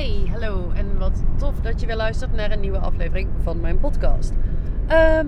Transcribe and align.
Hey, 0.00 0.30
hallo 0.32 0.70
en 0.74 0.98
wat 0.98 1.22
tof 1.38 1.60
dat 1.60 1.80
je 1.80 1.86
weer 1.86 1.96
luistert 1.96 2.32
naar 2.32 2.50
een 2.50 2.60
nieuwe 2.60 2.78
aflevering 2.78 3.28
van 3.42 3.60
mijn 3.60 3.78
podcast. 3.78 4.32
Ehm, 4.86 5.26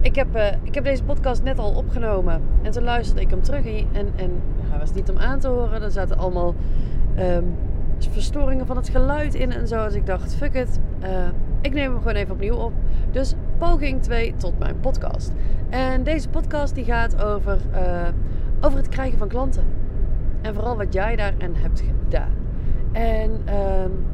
ik, 0.00 0.14
heb, 0.14 0.34
eh, 0.34 0.56
ik 0.62 0.74
heb 0.74 0.84
deze 0.84 1.04
podcast 1.04 1.42
net 1.42 1.58
al 1.58 1.74
opgenomen 1.74 2.42
en 2.62 2.70
toen 2.70 2.82
luisterde 2.82 3.20
ik 3.20 3.30
hem 3.30 3.42
terug 3.42 3.66
en, 3.66 4.12
en 4.16 4.42
hij 4.60 4.78
was 4.78 4.92
niet 4.92 5.10
om 5.10 5.18
aan 5.18 5.38
te 5.38 5.48
horen. 5.48 5.82
Er 5.82 5.90
zaten 5.90 6.18
allemaal 6.18 6.54
ehm, 7.14 7.44
verstoringen 7.98 8.66
van 8.66 8.76
het 8.76 8.88
geluid 8.88 9.34
in 9.34 9.52
en 9.52 9.68
zo. 9.68 9.84
Dus 9.84 9.94
ik 9.94 10.06
dacht, 10.06 10.34
fuck 10.34 10.54
it, 10.54 10.80
uh, 11.02 11.08
ik 11.60 11.72
neem 11.72 11.90
hem 11.90 11.98
gewoon 11.98 12.16
even 12.16 12.34
opnieuw 12.34 12.56
op. 12.56 12.72
Dus 13.10 13.34
poging 13.58 14.02
2 14.02 14.34
tot 14.36 14.58
mijn 14.58 14.80
podcast. 14.80 15.32
En 15.68 16.02
deze 16.02 16.28
podcast 16.28 16.74
die 16.74 16.84
gaat 16.84 17.22
over, 17.22 17.58
uh, 17.74 18.08
over 18.60 18.78
het 18.78 18.88
krijgen 18.88 19.18
van 19.18 19.28
klanten. 19.28 19.64
En 20.42 20.54
vooral 20.54 20.76
wat 20.76 20.92
jij 20.92 21.16
daarin 21.16 21.54
hebt 21.54 21.80
gedaan. 21.80 22.45
En 22.96 23.30
um, 23.30 24.04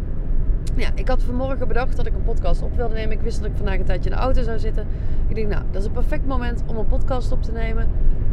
ja, 0.76 0.88
ik 0.94 1.08
had 1.08 1.22
vanmorgen 1.22 1.68
bedacht 1.68 1.96
dat 1.96 2.06
ik 2.06 2.14
een 2.14 2.22
podcast 2.22 2.62
op 2.62 2.76
wilde 2.76 2.94
nemen. 2.94 3.16
Ik 3.16 3.22
wist 3.22 3.40
dat 3.40 3.50
ik 3.50 3.56
vandaag 3.56 3.78
een 3.78 3.84
tijdje 3.84 4.10
in 4.10 4.16
de 4.16 4.22
auto 4.22 4.42
zou 4.42 4.58
zitten. 4.58 4.86
Ik 5.28 5.34
denk, 5.34 5.48
nou, 5.48 5.62
dat 5.70 5.80
is 5.80 5.86
een 5.86 5.92
perfect 5.92 6.26
moment 6.26 6.62
om 6.66 6.76
een 6.76 6.86
podcast 6.86 7.32
op 7.32 7.42
te 7.42 7.52
nemen. 7.52 7.88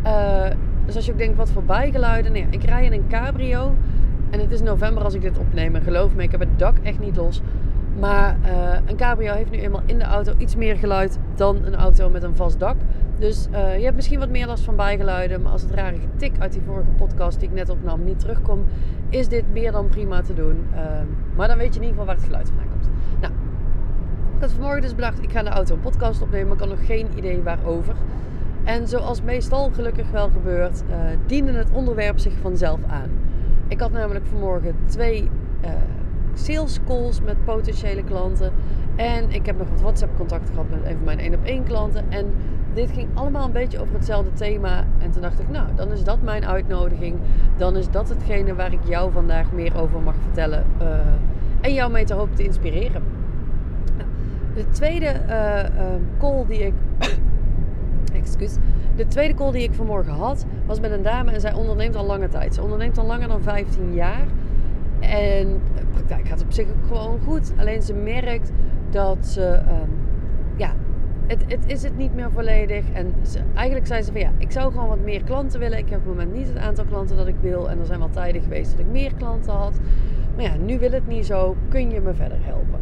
Uh, 0.06 0.46
dus 0.86 0.96
als 0.96 1.06
je 1.06 1.12
ook 1.12 1.18
denkt, 1.18 1.38
wat 1.38 1.50
voor 1.50 1.64
bijgeluiden. 1.64 2.32
Nee, 2.32 2.48
ik 2.50 2.64
rij 2.64 2.86
in 2.86 2.94
een 2.94 3.08
cabrio. 3.08 3.76
En 4.30 4.40
het 4.40 4.52
is 4.52 4.62
november 4.62 5.04
als 5.04 5.14
ik 5.14 5.22
dit 5.22 5.38
opneem. 5.38 5.76
Geloof 5.76 6.16
me, 6.16 6.24
ik 6.24 6.32
heb 6.32 6.40
het 6.40 6.60
dak 6.60 6.78
echt 6.84 7.00
niet 7.00 7.16
los. 7.16 7.42
Maar 8.00 8.38
uh, 8.46 8.74
een 8.86 8.96
cabrio 8.96 9.34
heeft 9.34 9.52
nu 9.52 9.58
eenmaal 9.58 9.82
in 9.86 9.98
de 9.98 10.06
auto 10.06 10.34
iets 10.38 10.56
meer 10.56 10.76
geluid 10.76 11.20
dan 11.36 11.66
een 11.66 11.76
auto 11.76 12.10
met 12.10 12.24
een 12.24 12.36
vast 12.36 12.60
dak. 12.60 12.76
Dus 13.20 13.48
uh, 13.52 13.78
je 13.78 13.84
hebt 13.84 13.96
misschien 13.96 14.20
wat 14.20 14.30
meer 14.30 14.48
last 14.48 14.64
van 14.64 14.76
bijgeluiden. 14.76 15.42
Maar 15.42 15.52
als 15.52 15.62
het 15.62 15.72
rare 15.72 15.98
getik 15.98 16.40
uit 16.40 16.52
die 16.52 16.62
vorige 16.62 16.90
podcast 16.90 17.40
die 17.40 17.50
ik 17.50 17.56
net 17.56 17.70
opnam 17.70 18.04
niet 18.04 18.20
terugkomt, 18.20 18.70
is 19.10 19.28
dit 19.28 19.44
meer 19.52 19.72
dan 19.72 19.90
prima 19.90 20.22
te 20.22 20.34
doen. 20.34 20.68
Uh, 20.74 20.80
maar 21.36 21.48
dan 21.48 21.58
weet 21.58 21.74
je 21.74 21.80
in 21.80 21.86
ieder 21.86 21.90
geval 21.90 22.06
waar 22.06 22.16
het 22.16 22.24
geluid 22.24 22.48
vandaan 22.48 22.70
komt. 22.72 22.90
Nou, 23.22 23.34
ik 24.36 24.42
had 24.42 24.52
vanmorgen 24.52 24.82
dus 24.82 24.96
bedacht, 24.96 25.24
ik 25.24 25.32
ga 25.32 25.44
de 25.44 25.50
auto 25.50 25.74
een 25.74 25.80
podcast 25.80 26.22
opnemen. 26.22 26.48
Maar 26.48 26.56
ik 26.56 26.64
had 26.64 26.78
nog 26.78 26.86
geen 26.86 27.08
idee 27.16 27.42
waarover. 27.42 27.96
En 28.64 28.88
zoals 28.88 29.22
meestal 29.22 29.70
gelukkig 29.70 30.12
wel 30.12 30.30
gebeurt, 30.30 30.84
uh, 30.90 30.96
diende 31.26 31.52
het 31.52 31.72
onderwerp 31.72 32.20
zich 32.20 32.34
vanzelf 32.42 32.80
aan. 32.88 33.10
Ik 33.68 33.80
had 33.80 33.92
namelijk 33.92 34.26
vanmorgen 34.26 34.76
twee 34.86 35.30
sales 36.34 36.80
calls 36.88 37.22
met 37.22 37.44
potentiële 37.44 38.04
klanten. 38.04 38.52
En 38.96 39.32
ik 39.32 39.46
heb 39.46 39.58
nog 39.58 39.70
wat 39.70 39.82
WhatsApp 39.82 40.18
contacten 40.18 40.54
gehad 40.54 40.70
met 40.70 40.80
een 40.86 40.96
van 40.96 41.04
mijn 41.04 41.20
1 41.20 41.34
op 41.34 41.46
1 41.46 41.64
klanten. 41.64 42.12
En 42.12 42.34
dit 42.74 42.92
ging 42.92 43.08
allemaal 43.14 43.46
een 43.46 43.52
beetje 43.52 43.80
over 43.80 43.94
hetzelfde 43.94 44.34
thema. 44.34 44.86
En 44.98 45.12
toen 45.12 45.22
dacht 45.22 45.40
ik, 45.40 45.50
nou, 45.50 45.68
dan 45.76 45.92
is 45.92 46.04
dat 46.04 46.22
mijn 46.22 46.46
uitnodiging. 46.46 47.16
Dan 47.58 47.78
is 47.78 47.90
dat 47.90 48.10
hetgene 48.10 48.56
waar 48.56 48.74
ik 48.74 48.80
jou 48.84 49.12
vandaag 49.12 49.52
meer 49.52 49.82
over 49.82 50.02
mag 50.02 50.16
vertellen. 50.24 50.66
Uh, 50.82 50.88
en 51.62 51.74
jou 51.74 51.92
mee 51.92 52.06
te 52.06 52.14
hopen 52.14 52.36
te 52.36 52.44
inspireren. 52.44 53.04
De 54.54 54.70
tweede 54.70 55.06
uh, 55.06 55.34
uh, 55.34 55.86
call 56.20 56.46
die 56.48 56.60
ik. 56.60 56.74
Excuus. 58.14 58.56
De 58.96 59.08
tweede 59.08 59.34
call 59.34 59.52
die 59.52 59.64
ik 59.64 59.74
vanmorgen 59.74 60.14
had, 60.14 60.46
was 60.66 60.80
met 60.80 60.92
een 60.92 61.04
dame 61.04 61.32
en 61.32 61.42
zij 61.42 61.54
onderneemt 61.54 61.96
al 61.96 62.06
lange 62.06 62.28
tijd. 62.28 62.54
Ze 62.54 62.62
onderneemt 62.62 62.98
al 62.98 63.06
langer 63.06 63.28
dan 63.28 63.42
15 63.42 63.94
jaar. 63.94 64.26
En 65.00 65.62
de 65.76 65.86
praktijk 65.92 66.28
gaat 66.28 66.42
op 66.42 66.52
zich 66.52 66.68
ook 66.68 66.88
gewoon 66.88 67.20
goed. 67.26 67.54
Alleen 67.58 67.82
ze 67.82 67.94
merkt 67.94 68.52
dat 68.90 69.26
ze, 69.26 69.54
um, 69.58 69.90
ja, 70.56 70.74
het, 71.30 71.44
het 71.48 71.64
is 71.66 71.84
het 71.84 71.98
niet 71.98 72.16
meer 72.16 72.32
volledig. 72.32 72.84
En 72.94 73.14
eigenlijk 73.54 73.88
zei 73.88 74.02
ze 74.02 74.12
van 74.12 74.22
ja, 74.22 74.32
ik 74.38 74.52
zou 74.52 74.72
gewoon 74.72 74.88
wat 74.88 75.00
meer 75.00 75.24
klanten 75.24 75.60
willen. 75.60 75.78
Ik 75.78 75.90
heb 75.90 76.00
op 76.00 76.06
het 76.06 76.16
moment 76.16 76.38
niet 76.38 76.48
het 76.48 76.58
aantal 76.58 76.86
klanten 76.86 77.18
dat 77.18 77.28
ik 77.28 77.36
wil. 77.42 77.70
En 77.70 77.80
er 77.80 77.86
zijn 77.86 78.00
wel 78.00 78.10
tijden 78.10 78.42
geweest 78.42 78.72
dat 78.72 78.80
ik 78.80 78.92
meer 78.92 79.14
klanten 79.18 79.54
had. 79.54 79.80
Maar 80.36 80.44
ja, 80.44 80.56
nu 80.56 80.80
wil 80.80 80.92
het 80.92 81.08
niet 81.08 81.26
zo. 81.26 81.56
Kun 81.70 81.92
je 81.92 82.02
me 82.02 82.14
verder 82.14 82.38
helpen? 82.42 82.80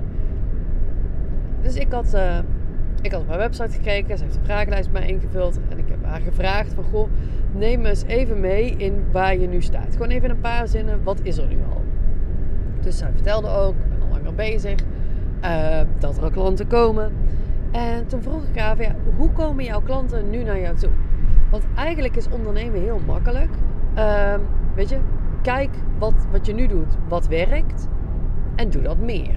Dus 1.61 1.75
ik 1.75 1.91
had, 1.91 2.13
uh, 2.13 2.37
ik 3.01 3.11
had 3.11 3.21
op 3.21 3.27
haar 3.27 3.37
website 3.37 3.71
gekeken. 3.71 4.17
Ze 4.17 4.23
heeft 4.23 4.35
een 4.35 4.45
vragenlijst 4.45 4.91
bij 4.91 5.01
mij 5.01 5.09
ingevuld. 5.09 5.59
En 5.69 5.77
ik 5.77 5.89
heb 5.89 6.05
haar 6.05 6.21
gevraagd 6.21 6.73
van 6.73 6.83
goh, 6.83 7.09
neem 7.55 7.85
eens 7.85 8.03
even 8.03 8.39
mee 8.39 8.75
in 8.77 9.03
waar 9.11 9.37
je 9.37 9.47
nu 9.47 9.61
staat. 9.61 9.91
Gewoon 9.91 10.09
even 10.09 10.29
in 10.29 10.35
een 10.35 10.41
paar 10.41 10.67
zinnen. 10.67 11.03
Wat 11.03 11.19
is 11.23 11.37
er 11.37 11.47
nu 11.47 11.57
al? 11.71 11.81
Dus 12.81 12.97
zij 12.97 13.11
vertelde 13.13 13.49
ook, 13.49 13.73
ik 13.73 13.89
ben 13.89 14.01
al 14.01 14.09
langer 14.09 14.35
bezig, 14.35 14.79
uh, 15.43 15.81
dat 15.99 16.17
er 16.17 16.23
al 16.23 16.29
klanten 16.29 16.67
komen. 16.67 17.11
En 17.77 18.07
toen 18.07 18.21
vroeg 18.21 18.43
ik 18.43 18.59
haar, 18.59 18.81
ja, 18.81 18.95
hoe 19.17 19.31
komen 19.31 19.63
jouw 19.63 19.81
klanten 19.81 20.29
nu 20.29 20.43
naar 20.43 20.59
jou 20.59 20.75
toe? 20.75 20.89
Want 21.51 21.63
eigenlijk 21.75 22.15
is 22.15 22.29
ondernemen 22.29 22.81
heel 22.81 22.99
makkelijk. 23.05 23.49
Uh, 23.97 24.33
weet 24.75 24.89
je, 24.89 24.97
kijk 25.41 25.69
wat, 25.97 26.27
wat 26.31 26.45
je 26.45 26.53
nu 26.53 26.67
doet, 26.67 26.97
wat 27.07 27.27
werkt. 27.27 27.87
En 28.55 28.69
doe 28.69 28.81
dat 28.81 28.97
meer. 28.97 29.35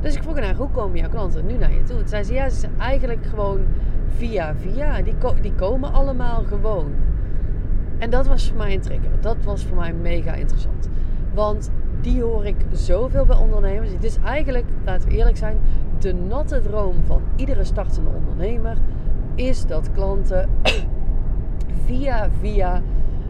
Dus 0.00 0.16
ik 0.16 0.22
vroeg 0.22 0.40
haar, 0.40 0.54
hoe 0.54 0.70
komen 0.70 0.98
jouw 0.98 1.08
klanten 1.08 1.46
nu 1.46 1.56
naar 1.56 1.72
je 1.72 1.82
toe? 1.82 1.96
Toen 1.96 2.08
zei 2.08 2.22
ze, 2.22 2.32
ja, 2.32 2.48
ze 2.48 2.58
zijn 2.58 2.72
eigenlijk 2.78 3.26
gewoon 3.26 3.60
via 4.08 4.54
via. 4.54 5.02
Die, 5.02 5.14
die 5.40 5.54
komen 5.54 5.92
allemaal 5.92 6.42
gewoon. 6.44 6.92
En 7.98 8.10
dat 8.10 8.26
was 8.26 8.48
voor 8.48 8.56
mij 8.56 8.74
een 8.74 8.80
trigger. 8.80 9.20
Dat 9.20 9.36
was 9.44 9.64
voor 9.64 9.76
mij 9.76 9.92
mega 9.92 10.32
interessant. 10.32 10.88
Want 11.34 11.70
die 12.00 12.22
hoor 12.22 12.46
ik 12.46 12.56
zoveel 12.72 13.26
bij 13.26 13.36
ondernemers. 13.36 13.92
Het 13.92 14.04
is 14.04 14.18
eigenlijk, 14.24 14.66
laten 14.84 15.08
we 15.08 15.16
eerlijk 15.16 15.36
zijn, 15.36 15.58
de 16.02 16.14
natte 16.14 16.60
droom 16.60 16.94
van 17.04 17.22
iedere 17.36 17.64
startende 17.64 18.10
ondernemer 18.10 18.76
is 19.34 19.66
dat 19.66 19.90
klanten 19.92 20.48
via 21.86 22.30
via 22.40 22.82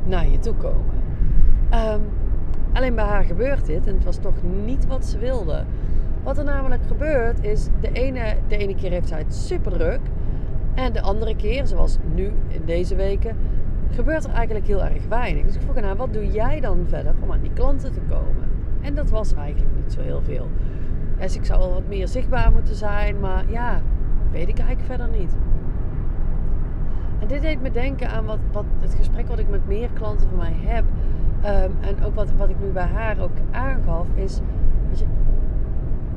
naar 0.05 0.29
je 0.29 0.39
toe 0.39 0.55
komen. 0.55 0.95
Um, 1.75 2.01
alleen 2.73 2.95
bij 2.95 3.05
haar 3.05 3.25
gebeurt 3.25 3.67
dit 3.67 3.87
en 3.87 3.95
het 3.95 4.05
was 4.05 4.17
toch 4.17 4.43
niet 4.65 4.87
wat 4.87 5.05
ze 5.05 5.19
wilde. 5.19 5.65
Wat 6.23 6.39
er 6.39 6.45
namelijk 6.45 6.83
gebeurt 6.87 7.45
is, 7.45 7.69
de 7.81 7.93
ene, 7.93 8.37
de 8.49 8.57
ene 8.57 8.75
keer 8.75 8.91
heeft 8.91 9.09
zij 9.09 9.19
het 9.19 9.35
super 9.35 9.73
druk. 9.73 10.01
En 10.75 10.93
de 10.93 11.01
andere 11.01 11.37
keer, 11.37 11.67
zoals 11.67 11.99
nu 12.15 12.33
in 12.49 12.63
deze 12.65 12.95
weken, 12.95 13.37
gebeurt 13.91 14.25
er 14.25 14.31
eigenlijk 14.31 14.67
heel 14.67 14.85
erg 14.85 15.07
weinig. 15.09 15.45
Dus 15.45 15.55
ik 15.55 15.61
vroeg 15.61 15.81
haar, 15.81 15.97
wat 15.97 16.13
doe 16.13 16.27
jij 16.27 16.61
dan 16.61 16.85
verder 16.89 17.15
om 17.21 17.33
aan 17.33 17.41
die 17.41 17.53
klanten 17.53 17.93
te 17.93 18.01
komen? 18.09 18.49
En 18.81 18.95
dat 18.95 19.11
was 19.11 19.35
eigenlijk 19.35 19.75
niet 19.83 19.93
zo 19.93 20.01
heel 20.01 20.23
veel. 20.23 20.49
Dus 21.25 21.37
ik 21.37 21.45
zou 21.45 21.59
wel 21.59 21.73
wat 21.73 21.89
meer 21.89 22.09
zichtbaar 22.09 22.53
moeten 22.53 22.75
zijn, 22.75 23.21
maar 23.21 23.45
ja, 23.51 23.83
weet 24.31 24.49
ik 24.49 24.59
eigenlijk 24.59 24.89
verder 24.89 25.19
niet. 25.19 25.37
En 27.19 27.27
dit 27.27 27.43
deed 27.43 27.61
me 27.61 27.71
denken 27.71 28.11
aan 28.11 28.25
wat, 28.25 28.39
wat 28.53 28.65
het 28.81 28.95
gesprek 28.95 29.29
wat 29.29 29.39
ik 29.39 29.49
met 29.49 29.67
meer 29.67 29.89
klanten 29.93 30.29
van 30.29 30.37
mij 30.37 30.57
heb. 30.57 30.85
Um, 31.45 31.77
en 31.81 32.05
ook 32.05 32.15
wat, 32.15 32.33
wat 32.37 32.49
ik 32.49 32.57
nu 32.61 32.71
bij 32.71 32.87
haar 32.87 33.21
ook 33.21 33.37
aangaf, 33.51 34.07
is, 34.15 34.41
weet 34.89 34.99
je, 34.99 35.05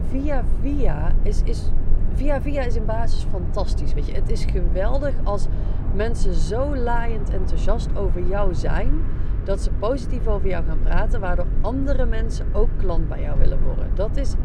via 0.09 0.43
via 0.61 1.11
is, 1.21 1.41
is, 1.43 1.71
via 2.13 2.41
via 2.41 2.61
is 2.61 2.75
in 2.75 2.85
basis 2.85 3.27
fantastisch. 3.29 3.93
Weet 3.93 4.07
je, 4.07 4.13
het 4.13 4.29
is 4.29 4.45
geweldig 4.45 5.13
als 5.23 5.47
mensen 5.93 6.33
zo 6.33 6.75
laaiend 6.75 7.29
enthousiast 7.29 7.97
over 7.97 8.27
jou 8.27 8.53
zijn 8.53 9.01
dat 9.43 9.61
ze 9.61 9.71
positief 9.71 10.27
over 10.27 10.49
jou 10.49 10.65
gaan 10.65 10.81
praten, 10.83 11.19
waardoor 11.19 11.47
andere 11.61 12.05
mensen 12.05 12.45
ook 12.53 12.69
klant 12.77 13.07
bij 13.07 13.21
jou 13.21 13.39
willen 13.39 13.63
worden. 13.63 13.87
Dat 13.93 14.17
is 14.17 14.35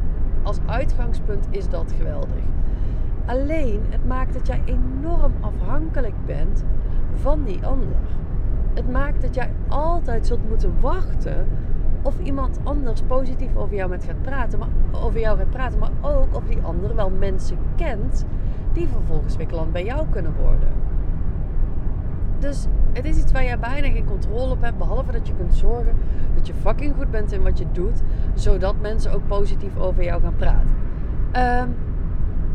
als 0.42 0.58
uitgangspunt 0.66 1.46
is 1.50 1.68
dat 1.68 1.94
geweldig. 1.96 2.42
Alleen 3.26 3.80
het 3.88 4.06
maakt 4.06 4.32
dat 4.32 4.46
jij 4.46 4.62
enorm 4.64 5.32
afhankelijk 5.40 6.14
bent 6.26 6.64
van 7.14 7.44
die 7.44 7.66
ander. 7.66 7.96
Het 8.74 8.90
maakt 8.90 9.22
dat 9.22 9.34
jij 9.34 9.50
altijd 9.68 10.26
zult 10.26 10.48
moeten 10.48 10.72
wachten 10.80 11.46
of 12.02 12.20
iemand 12.20 12.58
anders 12.62 13.02
positief 13.02 13.56
over 13.56 13.74
jou 13.74 13.90
met 13.90 14.04
gaat 14.04 14.22
praten, 14.22 14.58
maar 14.58 14.68
over 15.04 15.20
jou 15.20 15.38
gaat 15.38 15.50
praten, 15.50 15.78
maar 15.78 15.90
ook 16.00 16.34
of 16.36 16.44
die 16.44 16.62
ander 16.62 16.94
wel 16.94 17.10
mensen 17.10 17.58
kent 17.76 18.26
die 18.72 18.88
vervolgens 18.88 19.36
weer 19.36 19.48
bij 19.72 19.84
jou 19.84 20.06
kunnen 20.10 20.34
worden. 20.42 20.72
Dus 22.38 22.66
het 22.92 23.04
is 23.04 23.16
iets 23.16 23.32
waar 23.32 23.44
je 23.44 23.58
bijna 23.58 23.90
geen 23.90 24.04
controle 24.04 24.50
op 24.50 24.62
hebt, 24.62 24.78
behalve 24.78 25.12
dat 25.12 25.26
je 25.26 25.34
kunt 25.34 25.54
zorgen 25.54 25.94
dat 26.34 26.46
je 26.46 26.54
fucking 26.54 26.94
goed 26.94 27.10
bent 27.10 27.32
in 27.32 27.42
wat 27.42 27.58
je 27.58 27.66
doet, 27.72 28.02
zodat 28.34 28.74
mensen 28.80 29.12
ook 29.12 29.26
positief 29.26 29.76
over 29.76 30.04
jou 30.04 30.22
gaan 30.22 30.36
praten. 30.36 30.74
Um, 31.36 31.74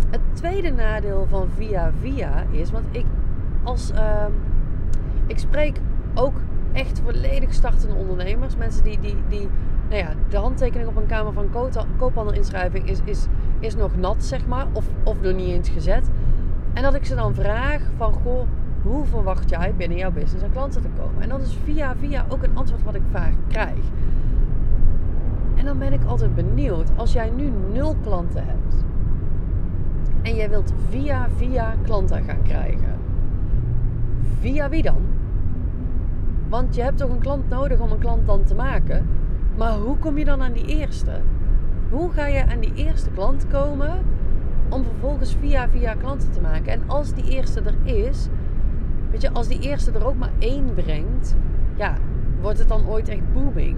het 0.10 0.22
tweede 0.34 0.72
nadeel 0.72 1.26
van 1.30 1.48
via 1.56 1.92
via 2.00 2.44
is, 2.52 2.72
want 2.72 2.86
ik 2.92 3.06
als 3.64 3.92
um, 3.92 4.34
ik 5.26 5.40
spreek 5.40 5.80
ook 6.14 6.36
echt 6.72 7.02
volledig 7.04 7.54
startende 7.54 7.96
ondernemers, 7.96 8.56
mensen 8.56 8.84
die, 8.84 9.00
die, 9.00 9.16
die 9.30 9.50
nou 9.90 10.02
ja, 10.02 10.10
de 10.30 10.38
handtekening 10.38 10.90
op 10.90 10.96
een 10.96 11.06
kamer 11.06 11.34
van 11.34 11.50
koophandelinschrijving 11.98 12.90
is, 12.90 13.00
is, 13.04 13.28
is 13.60 13.76
nog 13.76 13.96
nat, 13.96 14.24
zeg 14.24 14.48
maar, 14.48 14.66
of, 14.74 14.86
of 15.04 15.22
nog 15.22 15.34
niet 15.34 15.50
eens 15.50 15.70
gezet. 15.70 16.10
En 16.74 16.84
dat 16.84 16.96
ik 16.96 17.06
ze 17.06 17.16
dan 17.16 17.36
vraag 17.36 17.82
van, 17.98 18.14
goh, 18.14 18.48
hoe 18.88 19.06
verwacht 19.06 19.50
jij 19.50 19.74
binnen 19.78 19.98
jouw 19.98 20.12
business 20.12 20.44
aan 20.44 20.52
klanten 20.52 20.82
te 20.82 20.88
komen? 21.00 21.22
En 21.22 21.30
dat 21.30 21.42
is 21.42 21.58
via 21.64 21.96
via 21.96 22.26
ook 22.30 22.44
een 22.44 22.58
antwoord 22.58 22.84
wat 22.84 22.96
ik 22.96 23.02
vaak 23.12 23.34
krijg. 23.48 23.80
En 25.56 25.66
dan 25.66 25.78
ben 25.78 25.94
ik 25.94 26.04
altijd 26.06 26.36
benieuwd, 26.36 26.92
als 26.96 27.14
jij 27.14 27.30
nu 27.30 27.52
nul 27.74 27.96
klanten 28.04 28.44
hebt 28.46 28.86
en 30.22 30.36
jij 30.36 30.50
wilt 30.50 30.74
via 30.90 31.28
via 31.36 31.76
klanten 31.82 32.24
gaan 32.24 32.42
krijgen, 32.42 32.96
via 34.40 34.70
wie 34.70 34.82
dan? 34.82 35.02
Want 36.50 36.76
je 36.76 36.82
hebt 36.82 36.98
toch 36.98 37.10
een 37.10 37.20
klant 37.20 37.50
nodig 37.50 37.80
om 37.80 37.92
een 37.92 38.00
klant 38.00 38.28
dan 38.28 38.44
te 38.44 38.56
maken. 38.56 39.08
Maar 39.58 39.74
hoe 39.74 39.98
kom 39.98 40.18
je 40.18 40.26
dan 40.26 40.42
aan 40.42 40.54
die 40.54 40.66
eerste? 40.66 41.12
hoe 41.90 42.12
ga 42.12 42.28
je 42.28 42.46
aan 42.46 42.60
die 42.60 42.74
eerste 42.76 43.10
klant 43.10 43.48
komen 43.48 44.06
om 44.70 44.84
vervolgens 44.84 45.36
via 45.40 45.70
via 45.70 45.94
klanten 45.94 46.32
te 46.32 46.42
maken? 46.42 46.72
En 46.72 46.82
als 46.88 47.14
die 47.14 47.30
eerste 47.30 47.62
er 47.62 47.76
is, 47.84 48.28
weet 49.22 49.34
als 49.34 49.48
die 49.48 49.60
eerste 49.60 49.92
er 49.92 50.06
ook 50.06 50.18
maar 50.18 50.32
één 50.40 50.74
brengt, 50.74 51.36
ja, 51.76 51.98
wordt 52.42 52.60
het 52.60 52.68
dan 52.68 52.88
ooit 52.88 53.10
echt 53.10 53.34
booming? 53.34 53.78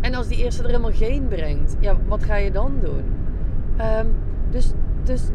En 0.00 0.14
als 0.14 0.28
die 0.28 0.44
eerste 0.44 0.62
er 0.62 0.68
helemaal 0.68 0.92
geen 0.92 1.28
brengt, 1.28 1.76
ja, 1.80 1.96
wat 2.06 2.24
ga 2.24 2.36
je 2.36 2.50
dan 2.50 2.72
doen? 2.80 3.04
Ehm, 3.76 4.06
dus, 4.50 4.72
dus 5.02 5.28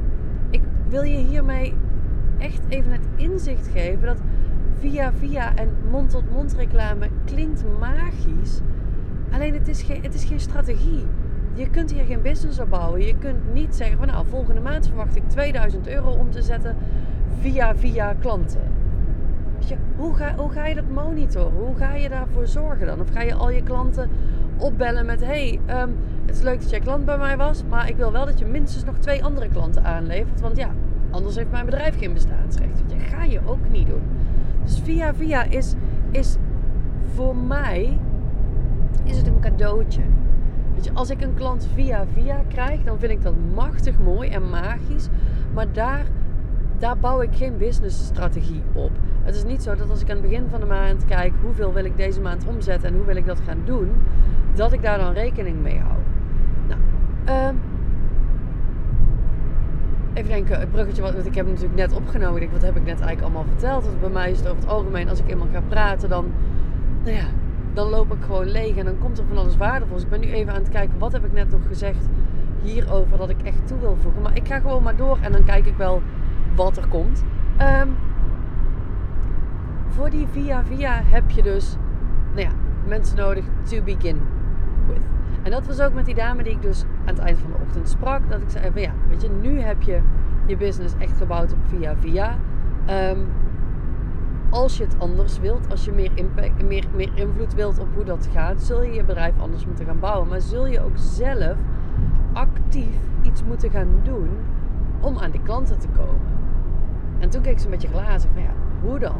ik 0.50 0.62
wil 0.90 1.02
je 1.02 1.18
hiermee 1.18 1.74
echt 2.38 2.62
even 2.68 2.92
het 2.92 3.08
inzicht 3.16 3.68
geven 3.68 4.06
dat 4.06 4.22
via 4.80 5.14
via 5.14 5.56
en 5.56 5.70
mond-tot-mond 5.92 6.54
reclame 6.54 7.10
klinkt 7.26 7.64
magisch. 7.80 8.60
Alleen 9.32 9.54
het 9.54 9.68
is, 9.68 9.82
geen, 9.82 10.04
het 10.04 10.14
is 10.14 10.24
geen 10.24 10.40
strategie. 10.40 11.06
Je 11.54 11.70
kunt 11.70 11.92
hier 11.92 12.06
geen 12.06 12.22
business 12.22 12.60
op 12.60 12.70
bouwen. 12.70 13.06
Je 13.06 13.18
kunt 13.18 13.54
niet 13.54 13.76
zeggen 13.76 13.98
van 13.98 14.08
nou, 14.08 14.26
volgende 14.26 14.62
maand 14.62 14.88
verwacht 14.88 15.16
ik 15.16 15.30
2000 15.30 15.88
euro 15.88 16.12
om 16.12 16.32
te 16.32 16.42
zetten 16.42 16.76
via 17.40 17.76
via 17.76 18.14
klanten. 18.20 18.62
Hoe, 19.96 20.16
ga, 20.16 20.36
hoe 20.36 20.50
ga 20.50 20.66
je 20.66 20.76
dat 20.76 20.90
monitoren? 20.90 21.58
Hoe 21.58 21.76
ga 21.76 21.94
je 21.94 22.10
daarvoor 22.10 22.48
zorgen 22.48 22.88
dan? 22.88 23.00
Of 23.00 23.10
ga 23.10 23.22
je 23.22 23.34
al 23.34 23.50
je 23.50 23.64
klanten 23.64 24.10
opbellen 24.58 25.06
met: 25.06 25.26
hey, 25.26 25.60
um, 25.70 25.96
het 26.26 26.36
is 26.36 26.42
leuk 26.42 26.62
dat 26.62 26.70
jij 26.70 26.80
klant 26.80 27.06
bij 27.06 27.18
mij 27.18 27.38
was, 27.38 27.64
maar 27.70 27.90
ik 27.90 27.96
wil 27.96 28.12
wel 28.12 28.26
dat 28.26 28.40
je 28.40 28.46
minstens 28.46 28.84
nog 28.84 28.98
twee 28.98 29.24
andere 29.24 29.50
klanten 29.50 29.84
aanlevert. 29.84 30.42
Want 30.42 30.58
ja, 30.58 30.70
anders 31.10 31.36
heeft 31.36 31.52
mijn 31.52 31.66
bedrijf 31.66 31.98
geen 31.98 32.14
bestaansrecht. 32.14 32.82
Dat 32.88 32.98
ga 33.10 33.24
je 33.24 33.40
ook 33.46 33.70
niet 33.72 33.88
doen. 33.88 34.02
Dus 34.64 34.80
via 34.80 35.14
via 35.14 35.44
is, 35.44 35.74
is 36.12 36.38
voor 37.14 37.36
mij 37.36 37.98
is 39.04 39.18
het 39.18 39.28
een 39.28 39.40
cadeautje. 39.40 40.02
Weet 40.74 40.84
je, 40.84 40.92
als 40.94 41.10
ik 41.10 41.22
een 41.22 41.34
klant 41.34 41.68
via 41.74 42.06
via 42.14 42.44
krijg, 42.48 42.84
dan 42.84 43.00
vind 43.00 43.12
ik 43.12 43.22
dat 43.22 43.34
machtig 43.56 44.00
mooi 44.00 44.30
en 44.30 44.50
magisch. 44.50 45.08
Maar 45.54 45.72
daar, 45.72 46.06
daar 46.86 46.98
bouw 46.98 47.22
ik 47.22 47.36
geen 47.36 47.58
businessstrategie 47.58 48.64
op. 48.74 48.92
Het 49.24 49.36
is 49.36 49.44
niet 49.44 49.64
zo 49.64 49.76
dat 49.76 49.90
als 49.90 50.02
ik 50.02 50.10
aan 50.10 50.18
het 50.18 50.30
begin 50.30 50.50
van 50.50 50.60
de 50.60 50.66
maand 50.66 51.06
kijk 51.06 51.34
hoeveel 51.42 51.74
wil 51.74 51.86
ik 51.86 51.98
deze 51.98 52.22
maand 52.22 52.46
omzetten 52.48 52.90
en 52.90 52.96
hoe 52.96 53.06
wil 53.06 53.16
ik 53.16 53.26
dat 53.26 53.40
gaan 53.46 53.62
doen, 53.66 53.92
dat 54.54 54.72
ik 54.72 54.82
daar 54.82 54.98
dan 54.98 55.14
rekening 55.14 55.62
mee 55.62 55.80
hou. 55.80 56.00
Nou, 56.68 56.80
uh, 57.28 57.60
even 60.14 60.30
denken, 60.30 60.60
het 60.60 60.72
bruggetje 60.72 61.02
wat 61.02 61.26
ik 61.26 61.36
heb 61.36 61.48
natuurlijk 61.48 61.76
net 61.76 61.94
opgenomen. 61.94 62.42
Ik, 62.42 62.52
wat 62.52 62.62
heb 62.62 62.76
ik 62.76 62.84
net 62.86 63.00
eigenlijk 63.00 63.22
allemaal 63.22 63.46
verteld? 63.48 63.86
Want 63.86 64.00
bij 64.00 64.10
mij 64.10 64.32
is 64.32 64.38
het 64.38 64.48
over 64.48 64.62
het 64.62 64.72
algemeen, 64.72 65.10
als 65.10 65.20
ik 65.20 65.30
eenmaal 65.30 65.48
ga 65.52 65.62
praten, 65.68 66.10
dan, 66.10 66.32
nou 67.04 67.16
ja, 67.16 67.26
dan 67.74 67.90
loop 67.90 68.14
ik 68.14 68.24
gewoon 68.24 68.48
leeg 68.48 68.76
en 68.76 68.86
dan 68.86 68.98
komt 68.98 69.18
er 69.18 69.26
van 69.28 69.38
alles 69.38 69.58
waardevols. 69.58 70.04
Ik 70.04 70.10
ben 70.10 70.20
nu 70.20 70.32
even 70.32 70.54
aan 70.54 70.60
het 70.60 70.70
kijken, 70.70 71.00
wat 71.00 71.12
heb 71.12 71.26
ik 71.26 71.34
net 71.34 71.52
nog 71.52 71.68
gezegd 71.68 72.06
hierover 72.62 73.18
dat 73.18 73.30
ik 73.30 73.42
echt 73.44 73.68
toe 73.68 73.80
wil 73.80 73.98
voegen. 74.02 74.22
Maar 74.22 74.36
ik 74.36 74.48
ga 74.48 74.60
gewoon 74.60 74.84
maar 74.84 74.96
door 74.96 75.18
en 75.22 75.32
dan 75.32 75.44
kijk 75.44 75.66
ik 75.66 75.78
wel 75.78 76.02
wat 76.56 76.78
er 76.78 76.88
komt. 76.88 77.24
Um, 77.62 77.96
voor 79.88 80.10
die 80.10 80.28
via 80.32 80.64
via 80.64 81.02
heb 81.04 81.32
je 81.32 81.42
dus, 81.42 81.76
nou 82.34 82.48
ja, 82.48 82.52
mensen 82.88 83.18
nodig 83.18 83.46
to 83.64 83.82
begin 83.82 84.20
with. 84.88 85.06
En 85.44 85.52
dat 85.52 85.66
was 85.66 85.80
ook 85.80 85.94
met 85.94 86.06
die 86.06 86.16
dame 86.16 86.44
die 86.44 86.52
ik 86.52 86.62
dus 86.62 86.84
aan 86.84 87.16
het 87.16 87.20
eind 87.20 87.38
van 87.38 87.52
de 87.52 87.58
ochtend 87.66 87.90
sprak. 87.90 88.30
Dat 88.30 88.42
ik 88.42 88.50
zei 88.50 88.72
van 88.72 88.82
ja, 88.82 88.92
weet 89.10 89.22
je, 89.22 89.30
nu 89.42 89.60
heb 89.60 89.82
je 89.82 90.02
je 90.46 90.58
business 90.58 90.94
echt 90.98 91.18
gebouwd 91.18 91.52
op 91.54 91.60
via 91.68 91.96
via. 91.96 92.36
Um, 92.90 93.28
als 94.50 94.78
je 94.78 94.84
het 94.84 94.96
anders 94.98 95.40
wilt, 95.40 95.70
als 95.70 95.86
je 95.86 95.92
meer, 95.92 96.12
impact, 96.14 96.64
meer, 96.64 96.86
meer 96.96 97.10
invloed 97.14 97.54
wilt 97.54 97.80
op 97.80 97.88
hoe 97.96 98.04
dat 98.04 98.30
gaat, 98.34 98.62
zul 98.62 98.84
je 98.84 98.94
je 98.94 99.04
bedrijf 99.04 99.34
anders 99.40 99.66
moeten 99.66 99.86
gaan 99.86 100.00
bouwen. 100.00 100.28
Maar 100.28 100.42
zul 100.42 100.68
je 100.68 100.84
ook 100.84 100.98
zelf 100.98 101.58
actief 102.34 102.96
iets 103.22 103.44
moeten 103.44 103.70
gaan 103.70 103.90
doen 104.04 104.30
om 105.00 105.18
aan 105.18 105.32
die 105.32 105.42
klanten 105.42 105.80
te 105.80 105.88
komen. 105.88 106.35
En 107.20 107.30
toen 107.30 107.42
keek 107.42 107.60
ze 107.60 107.66
een 107.66 107.72
beetje 107.72 107.88
glazen 107.88 108.30
van 108.34 108.42
ja, 108.42 108.54
hoe 108.82 109.00
dan? 109.00 109.16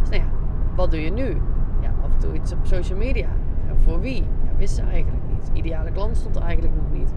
Dus 0.00 0.08
nou 0.08 0.22
ja, 0.22 0.28
wat 0.74 0.90
doe 0.90 1.00
je 1.00 1.10
nu? 1.10 1.36
Ja, 1.80 1.92
af 2.04 2.12
en 2.12 2.18
toe 2.18 2.34
iets 2.34 2.52
op 2.52 2.58
social 2.62 2.98
media. 2.98 3.28
Ja, 3.66 3.74
voor 3.84 4.00
wie? 4.00 4.22
Ja, 4.22 4.50
wist 4.56 4.74
ze 4.74 4.82
eigenlijk 4.82 5.22
niet. 5.28 5.50
Ideale 5.52 5.90
klant 5.90 6.16
stond 6.16 6.36
er 6.36 6.42
eigenlijk 6.42 6.74
nog 6.74 6.98
niet. 6.98 7.12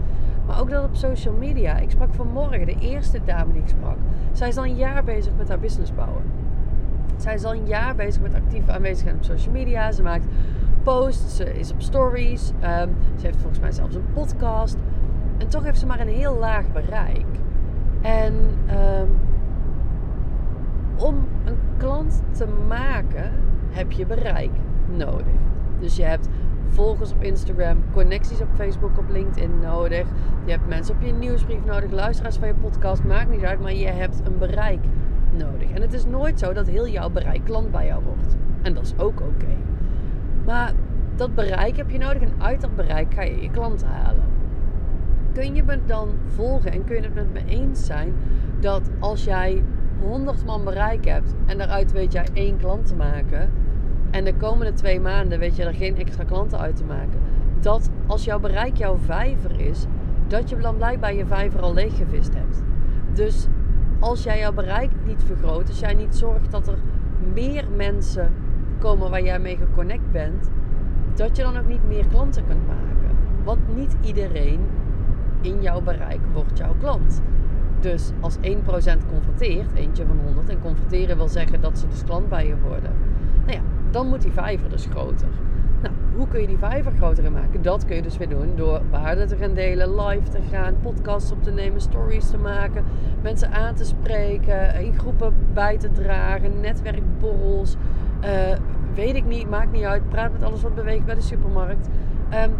Maar 0.46 0.60
ook 0.60 0.70
dat 0.70 0.84
op 0.84 0.94
social 0.94 1.34
media. 1.34 1.76
Ik 1.76 1.90
sprak 1.90 2.14
vanmorgen, 2.14 2.66
de 2.66 2.78
eerste 2.80 3.20
dame 3.24 3.52
die 3.52 3.62
ik 3.62 3.68
sprak. 3.68 3.96
Zij 4.32 4.48
is 4.48 4.56
al 4.56 4.64
een 4.64 4.76
jaar 4.76 5.04
bezig 5.04 5.32
met 5.36 5.48
haar 5.48 5.58
business 5.58 5.94
bouwen. 5.94 6.22
Zij 7.16 7.34
is 7.34 7.44
al 7.44 7.54
een 7.54 7.66
jaar 7.66 7.94
bezig 7.94 8.22
met 8.22 8.34
actief 8.34 8.68
aanwezigheid 8.68 9.16
op 9.16 9.24
social 9.24 9.52
media. 9.52 9.92
Ze 9.92 10.02
maakt 10.02 10.26
posts, 10.82 11.36
ze 11.36 11.58
is 11.58 11.72
op 11.72 11.80
stories. 11.80 12.50
Um, 12.50 12.94
ze 13.16 13.26
heeft 13.26 13.38
volgens 13.38 13.60
mij 13.60 13.72
zelfs 13.72 13.94
een 13.94 14.12
podcast. 14.12 14.76
En 15.38 15.48
toch 15.48 15.64
heeft 15.64 15.78
ze 15.78 15.86
maar 15.86 16.00
een 16.00 16.08
heel 16.08 16.38
laag 16.38 16.72
bereik. 16.72 17.26
En 18.00 18.34
een 18.66 19.08
klant 21.82 22.22
te 22.30 22.46
maken 22.68 23.32
heb 23.70 23.92
je 23.92 24.06
bereik 24.06 24.50
nodig. 24.96 25.34
Dus 25.78 25.96
je 25.96 26.02
hebt 26.02 26.28
volgers 26.66 27.12
op 27.12 27.22
Instagram, 27.22 27.84
connecties 27.92 28.40
op 28.40 28.48
Facebook, 28.54 28.98
op 28.98 29.08
LinkedIn 29.08 29.58
nodig. 29.60 30.06
Je 30.44 30.50
hebt 30.50 30.68
mensen 30.68 30.94
op 30.94 31.02
je 31.02 31.12
nieuwsbrief 31.12 31.64
nodig, 31.64 31.90
luisteraars 31.90 32.36
van 32.36 32.48
je 32.48 32.54
podcast, 32.54 33.04
maakt 33.04 33.30
niet 33.30 33.44
uit, 33.44 33.60
maar 33.60 33.72
je 33.72 33.86
hebt 33.86 34.20
een 34.24 34.38
bereik 34.38 34.84
nodig. 35.36 35.70
En 35.70 35.82
het 35.82 35.92
is 35.92 36.04
nooit 36.04 36.38
zo 36.38 36.52
dat 36.52 36.66
heel 36.66 36.88
jouw 36.88 37.10
bereik 37.10 37.44
klant 37.44 37.70
bij 37.70 37.86
jou 37.86 38.02
wordt. 38.04 38.36
En 38.62 38.74
dat 38.74 38.84
is 38.84 38.94
ook 38.98 39.20
oké. 39.20 39.56
Maar 40.44 40.72
dat 41.16 41.34
bereik 41.34 41.76
heb 41.76 41.90
je 41.90 41.98
nodig 41.98 42.22
en 42.22 42.32
uit 42.38 42.60
dat 42.60 42.76
bereik 42.76 43.14
ga 43.14 43.22
je 43.22 43.42
je 43.42 43.50
klanten 43.50 43.88
halen. 43.88 44.24
Kun 45.32 45.54
je 45.54 45.62
me 45.62 45.78
dan 45.86 46.08
volgen 46.26 46.72
en 46.72 46.84
kun 46.84 46.96
je 46.96 47.02
het 47.02 47.14
met 47.14 47.32
me 47.32 47.44
eens 47.46 47.86
zijn 47.86 48.14
dat 48.60 48.90
als 48.98 49.24
jij 49.24 49.62
100 50.02 50.44
man 50.44 50.64
bereik 50.64 51.04
hebt 51.04 51.34
en 51.46 51.58
daaruit 51.58 51.92
weet 51.92 52.12
jij 52.12 52.26
één 52.32 52.56
klant 52.56 52.86
te 52.86 52.94
maken 52.94 53.50
en 54.12 54.24
de 54.24 54.34
komende 54.34 54.72
twee 54.72 55.00
maanden 55.00 55.38
weet 55.38 55.56
je 55.56 55.64
er 55.64 55.74
geen 55.74 55.96
extra 55.96 56.24
klanten 56.24 56.58
uit 56.58 56.76
te 56.76 56.84
maken, 56.84 57.20
dat 57.60 57.90
als 58.06 58.24
jouw 58.24 58.38
bereik 58.40 58.76
jouw 58.76 58.96
vijver 58.96 59.60
is, 59.60 59.86
dat 60.26 60.48
je 60.48 60.56
dan 60.56 60.76
blijkbaar 60.76 61.14
je 61.14 61.26
vijver 61.26 61.60
al 61.60 61.74
leeggevist 61.74 62.34
hebt. 62.34 62.62
Dus 63.12 63.46
als 64.00 64.22
jij 64.22 64.38
jouw 64.38 64.52
bereik 64.52 64.90
niet 65.06 65.22
vergroot, 65.26 65.68
als 65.68 65.78
jij 65.78 65.94
niet 65.94 66.16
zorgt 66.16 66.50
dat 66.50 66.68
er 66.68 66.78
meer 67.34 67.64
mensen 67.76 68.32
komen 68.78 69.10
waar 69.10 69.22
jij 69.22 69.38
mee 69.38 69.56
geconnect 69.56 70.10
bent, 70.12 70.50
dat 71.14 71.36
je 71.36 71.42
dan 71.42 71.56
ook 71.56 71.68
niet 71.68 71.88
meer 71.88 72.06
klanten 72.06 72.46
kunt 72.46 72.66
maken. 72.66 73.16
Want 73.44 73.76
niet 73.76 73.96
iedereen 74.00 74.60
in 75.40 75.62
jouw 75.62 75.80
bereik 75.80 76.20
wordt 76.32 76.58
jouw 76.58 76.74
klant. 76.80 77.22
Dus 77.82 78.10
als 78.20 78.36
1% 78.36 78.40
converteert, 79.08 79.74
eentje 79.74 80.06
van 80.06 80.18
100, 80.24 80.48
en 80.48 80.60
converteren 80.60 81.16
wil 81.16 81.28
zeggen 81.28 81.60
dat 81.60 81.78
ze 81.78 81.88
dus 81.88 82.04
klant 82.04 82.28
bij 82.28 82.46
je 82.46 82.54
worden, 82.60 82.92
nou 83.46 83.58
ja, 83.58 83.62
dan 83.90 84.08
moet 84.08 84.22
die 84.22 84.32
vijver 84.32 84.70
dus 84.70 84.86
groter. 84.90 85.28
Nou, 85.82 85.94
hoe 86.16 86.28
kun 86.28 86.40
je 86.40 86.46
die 86.46 86.58
vijver 86.58 86.92
groter 86.92 87.32
maken? 87.32 87.62
Dat 87.62 87.84
kun 87.84 87.96
je 87.96 88.02
dus 88.02 88.16
weer 88.16 88.28
doen 88.28 88.52
door 88.56 88.80
waarde 88.90 89.24
te 89.24 89.36
gaan 89.36 89.54
delen, 89.54 90.00
live 90.00 90.28
te 90.28 90.38
gaan, 90.50 90.74
podcasts 90.82 91.32
op 91.32 91.42
te 91.42 91.50
nemen, 91.50 91.80
stories 91.80 92.30
te 92.30 92.38
maken, 92.38 92.84
mensen 93.22 93.52
aan 93.52 93.74
te 93.74 93.84
spreken, 93.84 94.80
in 94.80 94.98
groepen 94.98 95.34
bij 95.52 95.78
te 95.78 95.92
dragen, 95.92 96.60
netwerkborrels. 96.60 97.76
Uh, 98.24 98.28
weet 98.94 99.14
ik 99.14 99.24
niet, 99.24 99.50
maakt 99.50 99.72
niet 99.72 99.84
uit. 99.84 100.08
Praat 100.08 100.32
met 100.32 100.42
alles 100.42 100.62
wat 100.62 100.74
beweegt 100.74 101.04
bij 101.04 101.14
de 101.14 101.20
supermarkt. 101.20 101.88
Um, 102.34 102.54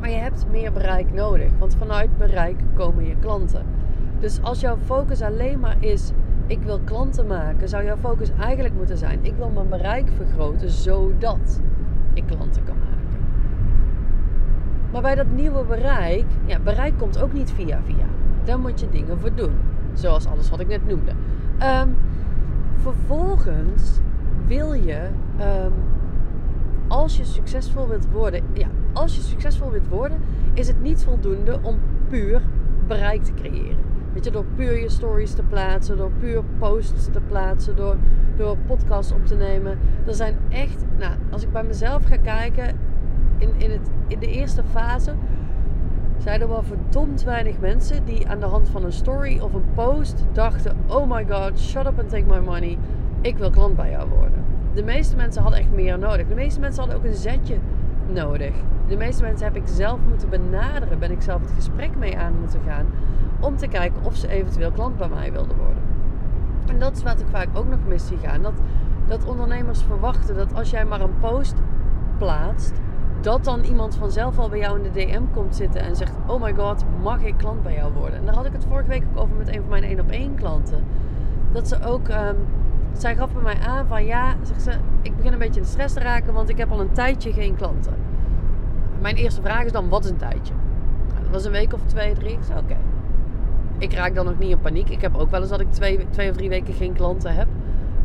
maar 0.00 0.10
je 0.10 0.16
hebt 0.16 0.46
meer 0.50 0.72
bereik 0.72 1.12
nodig, 1.12 1.50
want 1.58 1.74
vanuit 1.74 2.18
bereik 2.18 2.56
komen 2.74 3.06
je 3.06 3.16
klanten. 3.20 3.64
Dus 4.22 4.42
als 4.42 4.60
jouw 4.60 4.76
focus 4.84 5.22
alleen 5.22 5.60
maar 5.60 5.76
is, 5.80 6.12
ik 6.46 6.62
wil 6.62 6.80
klanten 6.84 7.26
maken, 7.26 7.68
zou 7.68 7.84
jouw 7.84 7.96
focus 7.96 8.30
eigenlijk 8.40 8.74
moeten 8.74 8.98
zijn, 8.98 9.18
ik 9.22 9.34
wil 9.36 9.48
mijn 9.48 9.68
bereik 9.68 10.08
vergroten 10.16 10.70
zodat 10.70 11.60
ik 12.14 12.26
klanten 12.26 12.64
kan 12.64 12.76
maken. 12.78 13.26
Maar 14.92 15.02
bij 15.02 15.14
dat 15.14 15.30
nieuwe 15.30 15.64
bereik, 15.64 16.24
ja, 16.44 16.58
bereik 16.58 16.98
komt 16.98 17.22
ook 17.22 17.32
niet 17.32 17.52
via 17.52 17.80
via. 17.84 18.06
Daar 18.44 18.58
moet 18.58 18.80
je 18.80 18.88
dingen 18.88 19.18
voor 19.18 19.34
doen. 19.34 19.52
Zoals 19.92 20.26
alles 20.26 20.50
wat 20.50 20.60
ik 20.60 20.68
net 20.68 20.86
noemde. 20.86 21.12
Um, 21.62 21.96
vervolgens 22.76 24.00
wil 24.46 24.72
je, 24.72 25.08
um, 25.40 25.72
als 26.88 27.16
je 27.16 27.24
succesvol 27.24 27.88
wilt 27.88 28.10
worden, 28.10 28.42
ja, 28.52 28.68
als 28.92 29.16
je 29.16 29.22
succesvol 29.22 29.70
wilt 29.70 29.88
worden, 29.88 30.18
is 30.52 30.68
het 30.68 30.82
niet 30.82 31.04
voldoende 31.04 31.58
om 31.62 31.78
puur 32.08 32.42
bereik 32.86 33.22
te 33.22 33.34
creëren. 33.34 33.91
Weet 34.12 34.24
je, 34.24 34.30
door 34.30 34.44
puur 34.56 34.80
je 34.80 34.88
stories 34.88 35.32
te 35.32 35.42
plaatsen, 35.42 35.96
door 35.96 36.10
puur 36.20 36.42
posts 36.58 37.08
te 37.12 37.20
plaatsen, 37.20 37.76
door, 37.76 37.96
door 38.36 38.56
podcasts 38.66 39.12
op 39.12 39.26
te 39.26 39.34
nemen. 39.34 39.78
Er 40.06 40.14
zijn 40.14 40.36
echt, 40.48 40.84
nou, 40.98 41.12
als 41.30 41.42
ik 41.42 41.52
bij 41.52 41.64
mezelf 41.64 42.04
ga 42.04 42.16
kijken, 42.16 42.78
in, 43.38 43.54
in, 43.56 43.70
het, 43.70 43.90
in 44.06 44.18
de 44.18 44.26
eerste 44.26 44.62
fase 44.70 45.14
zijn 46.18 46.40
er 46.40 46.48
wel 46.48 46.62
verdomd 46.62 47.22
weinig 47.22 47.58
mensen 47.58 48.04
die 48.04 48.28
aan 48.28 48.40
de 48.40 48.46
hand 48.46 48.68
van 48.68 48.84
een 48.84 48.92
story 48.92 49.38
of 49.38 49.54
een 49.54 49.72
post 49.74 50.24
dachten: 50.32 50.76
Oh 50.86 51.10
my 51.10 51.26
god, 51.28 51.58
shut 51.58 51.86
up 51.86 51.98
and 51.98 52.08
take 52.08 52.24
my 52.24 52.38
money. 52.38 52.78
Ik 53.20 53.36
wil 53.36 53.50
klant 53.50 53.76
bij 53.76 53.90
jou 53.90 54.08
worden. 54.08 54.44
De 54.74 54.82
meeste 54.82 55.16
mensen 55.16 55.42
hadden 55.42 55.60
echt 55.60 55.72
meer 55.72 55.98
nodig. 55.98 56.28
De 56.28 56.34
meeste 56.34 56.60
mensen 56.60 56.80
hadden 56.80 56.98
ook 57.00 57.04
een 57.04 57.14
zetje 57.14 57.56
nodig. 58.12 58.52
De 58.88 58.96
meeste 58.96 59.22
mensen 59.22 59.46
heb 59.46 59.56
ik 59.56 59.62
zelf 59.64 59.98
moeten 60.08 60.28
benaderen. 60.28 60.98
Ben 60.98 61.10
ik 61.10 61.22
zelf 61.22 61.40
het 61.40 61.50
gesprek 61.50 61.96
mee 61.96 62.18
aan 62.18 62.38
moeten 62.40 62.60
gaan. 62.66 62.86
Om 63.40 63.56
te 63.56 63.66
kijken 63.66 64.04
of 64.04 64.16
ze 64.16 64.28
eventueel 64.28 64.70
klant 64.70 64.96
bij 64.96 65.08
mij 65.08 65.32
wilden 65.32 65.56
worden. 65.56 65.82
En 66.66 66.78
dat 66.78 66.96
is 66.96 67.02
wat 67.02 67.20
ik 67.20 67.26
vaak 67.30 67.48
ook 67.54 67.68
nog 67.68 67.78
mis 67.86 68.06
zie 68.06 68.18
gaan. 68.18 68.42
Dat, 68.42 68.60
dat 69.06 69.24
ondernemers 69.24 69.82
verwachten 69.82 70.36
dat 70.36 70.54
als 70.54 70.70
jij 70.70 70.84
maar 70.84 71.00
een 71.00 71.18
post 71.20 71.54
plaatst, 72.18 72.72
dat 73.20 73.44
dan 73.44 73.60
iemand 73.60 73.96
vanzelf 73.96 74.38
al 74.38 74.48
bij 74.48 74.58
jou 74.58 74.76
in 74.76 74.82
de 74.82 74.90
DM 74.90 75.22
komt 75.32 75.56
zitten 75.56 75.82
en 75.82 75.96
zegt: 75.96 76.12
Oh 76.26 76.42
my 76.42 76.54
god, 76.54 76.84
mag 77.02 77.22
ik 77.22 77.36
klant 77.36 77.62
bij 77.62 77.74
jou 77.74 77.92
worden? 77.92 78.18
En 78.18 78.24
daar 78.24 78.34
had 78.34 78.46
ik 78.46 78.52
het 78.52 78.64
vorige 78.68 78.88
week 78.88 79.04
ook 79.14 79.22
over 79.22 79.36
met 79.36 79.48
een 79.48 79.60
van 79.60 79.68
mijn 79.68 79.82
één 79.82 80.00
op 80.00 80.10
één 80.10 80.34
klanten. 80.34 80.84
Dat 81.52 81.68
ze 81.68 81.84
ook, 81.84 82.08
um, 82.08 82.36
zij 82.92 83.16
gaf 83.16 83.32
bij 83.32 83.42
mij 83.42 83.58
aan 83.66 83.86
van 83.86 84.04
ja, 84.04 84.34
zegt 84.42 84.62
ze, 84.62 84.70
ik 85.02 85.16
begin 85.16 85.32
een 85.32 85.38
beetje 85.38 85.60
in 85.60 85.66
stress 85.66 85.94
te 85.94 86.00
raken, 86.00 86.32
want 86.32 86.48
ik 86.48 86.58
heb 86.58 86.70
al 86.70 86.80
een 86.80 86.92
tijdje 86.92 87.32
geen 87.32 87.56
klanten. 87.56 87.94
Mijn 89.00 89.16
eerste 89.16 89.42
vraag 89.42 89.64
is 89.64 89.72
dan: 89.72 89.88
wat 89.88 90.04
is 90.04 90.10
een 90.10 90.16
tijdje? 90.16 90.54
Nou, 91.08 91.22
dat 91.22 91.30
was 91.30 91.44
een 91.44 91.52
week 91.52 91.72
of 91.72 91.80
twee, 91.86 92.14
drie. 92.14 92.32
Ik 92.32 92.42
zei: 92.46 92.58
Oké. 92.58 92.76
Ik 93.78 93.92
raak 93.92 94.14
dan 94.14 94.24
nog 94.24 94.38
niet 94.38 94.50
in 94.50 94.60
paniek. 94.60 94.88
Ik 94.88 95.00
heb 95.00 95.16
ook 95.16 95.30
wel 95.30 95.40
eens 95.40 95.50
dat 95.50 95.60
ik 95.60 95.72
twee, 95.72 96.06
twee 96.10 96.30
of 96.30 96.36
drie 96.36 96.48
weken 96.48 96.74
geen 96.74 96.92
klanten 96.92 97.34
heb. 97.34 97.46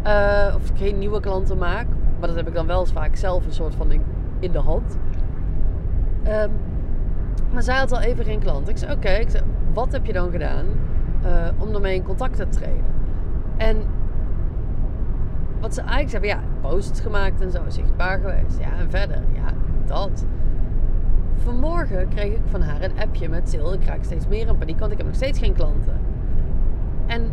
Uh, 0.06 0.56
of 0.56 0.72
geen 0.76 0.98
nieuwe 0.98 1.20
klanten 1.20 1.58
maak. 1.58 1.88
Maar 2.20 2.28
dat 2.28 2.38
heb 2.38 2.48
ik 2.48 2.54
dan 2.54 2.68
wel 2.68 2.80
eens 2.80 2.92
vaak 2.92 3.16
zelf 3.16 3.46
een 3.46 3.54
soort 3.54 3.76
van 3.76 3.92
in 4.40 4.52
de 4.52 4.60
hand. 4.60 4.98
Um, 6.28 6.52
maar 7.54 7.64
zij 7.64 7.78
had 7.78 7.92
al 7.92 8.00
even 8.00 8.26
geen 8.26 8.40
klant. 8.40 8.70
Ik 8.70 8.78
zei, 8.78 8.92
oké, 8.92 9.20
wat 9.74 9.92
heb 9.92 10.06
je 10.06 10.14
dan 10.14 10.32
gedaan 10.32 10.66
uh, 11.26 11.48
om 11.58 11.74
ermee 11.74 11.96
in 11.96 12.04
contact 12.04 12.36
te 12.36 12.48
treden? 12.48 12.84
En 13.58 13.78
ze 15.74 15.82
eigenlijk 15.82 16.10
zei, 16.10 16.26
ja, 16.26 16.40
posts 16.62 17.00
gemaakt 17.00 17.42
en 17.42 17.52
zo, 17.52 17.62
zichtbaar 17.68 18.20
geweest. 18.20 18.60
Ja, 18.60 18.78
en 18.80 18.90
verder, 18.90 19.22
ja, 19.34 19.54
dat. 19.86 20.26
Vanmorgen 21.36 22.10
kreeg 22.10 22.34
ik 22.34 22.42
van 22.46 22.62
haar 22.62 22.82
een 22.82 23.00
appje 23.00 23.30
met 23.30 23.50
Sil, 23.52 23.74
ik 23.74 23.86
raak 23.86 24.04
steeds 24.04 24.28
meer 24.28 24.48
in 24.48 24.58
paniek, 24.58 24.80
want 24.80 24.92
ik 24.92 24.98
heb 24.98 25.08
nog 25.08 25.16
steeds 25.16 25.40
geen 25.40 25.54
klanten. 25.54 26.00
En 27.06 27.32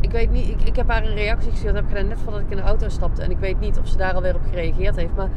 ik 0.00 0.10
weet 0.10 0.30
niet, 0.30 0.48
ik, 0.48 0.62
ik 0.62 0.76
heb 0.76 0.88
haar 0.88 1.04
een 1.04 1.14
reactie 1.14 1.50
gestuurd, 1.50 1.74
heb 1.74 1.84
ik 1.84 1.90
gedaan 1.90 2.08
net 2.08 2.18
voordat 2.18 2.40
ik 2.40 2.50
in 2.50 2.56
de 2.56 2.62
auto 2.62 2.88
stapte. 2.88 3.22
En 3.22 3.30
ik 3.30 3.38
weet 3.38 3.60
niet 3.60 3.78
of 3.78 3.88
ze 3.88 3.96
daar 3.96 4.14
alweer 4.14 4.34
op 4.34 4.44
gereageerd 4.48 4.96
heeft. 4.96 5.16
Maar 5.16 5.28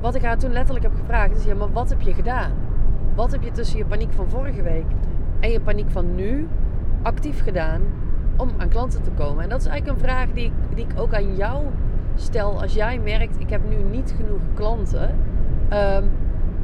wat 0.00 0.14
ik 0.14 0.22
haar 0.22 0.38
toen 0.38 0.52
letterlijk 0.52 0.84
heb 0.84 0.94
gevraagd 0.94 1.36
is: 1.36 1.44
ja, 1.44 1.54
maar 1.54 1.72
wat 1.72 1.88
heb 1.88 2.00
je 2.00 2.14
gedaan? 2.14 2.52
Wat 3.14 3.32
heb 3.32 3.42
je 3.42 3.50
tussen 3.50 3.78
je 3.78 3.84
paniek 3.84 4.12
van 4.12 4.28
vorige 4.28 4.62
week 4.62 4.86
en 5.40 5.50
je 5.50 5.60
paniek 5.60 5.90
van 5.90 6.14
nu 6.14 6.48
actief 7.02 7.42
gedaan 7.42 7.82
om 8.36 8.50
aan 8.56 8.68
klanten 8.68 9.02
te 9.02 9.10
komen? 9.10 9.42
En 9.42 9.48
dat 9.48 9.60
is 9.60 9.66
eigenlijk 9.66 9.98
een 9.98 10.08
vraag 10.08 10.32
die 10.32 10.44
ik, 10.44 10.52
die 10.74 10.86
ik 10.88 11.00
ook 11.00 11.14
aan 11.14 11.36
jou 11.36 11.64
stel 12.14 12.62
als 12.62 12.74
jij 12.74 12.98
merkt: 12.98 13.40
ik 13.40 13.50
heb 13.50 13.60
nu 13.68 13.76
niet 13.90 14.14
genoeg 14.16 14.40
klanten. 14.54 15.14
Um, 15.72 16.10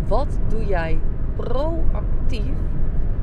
wat 0.08 0.38
doe 0.48 0.64
jij 0.64 0.98
proactief 1.36 2.56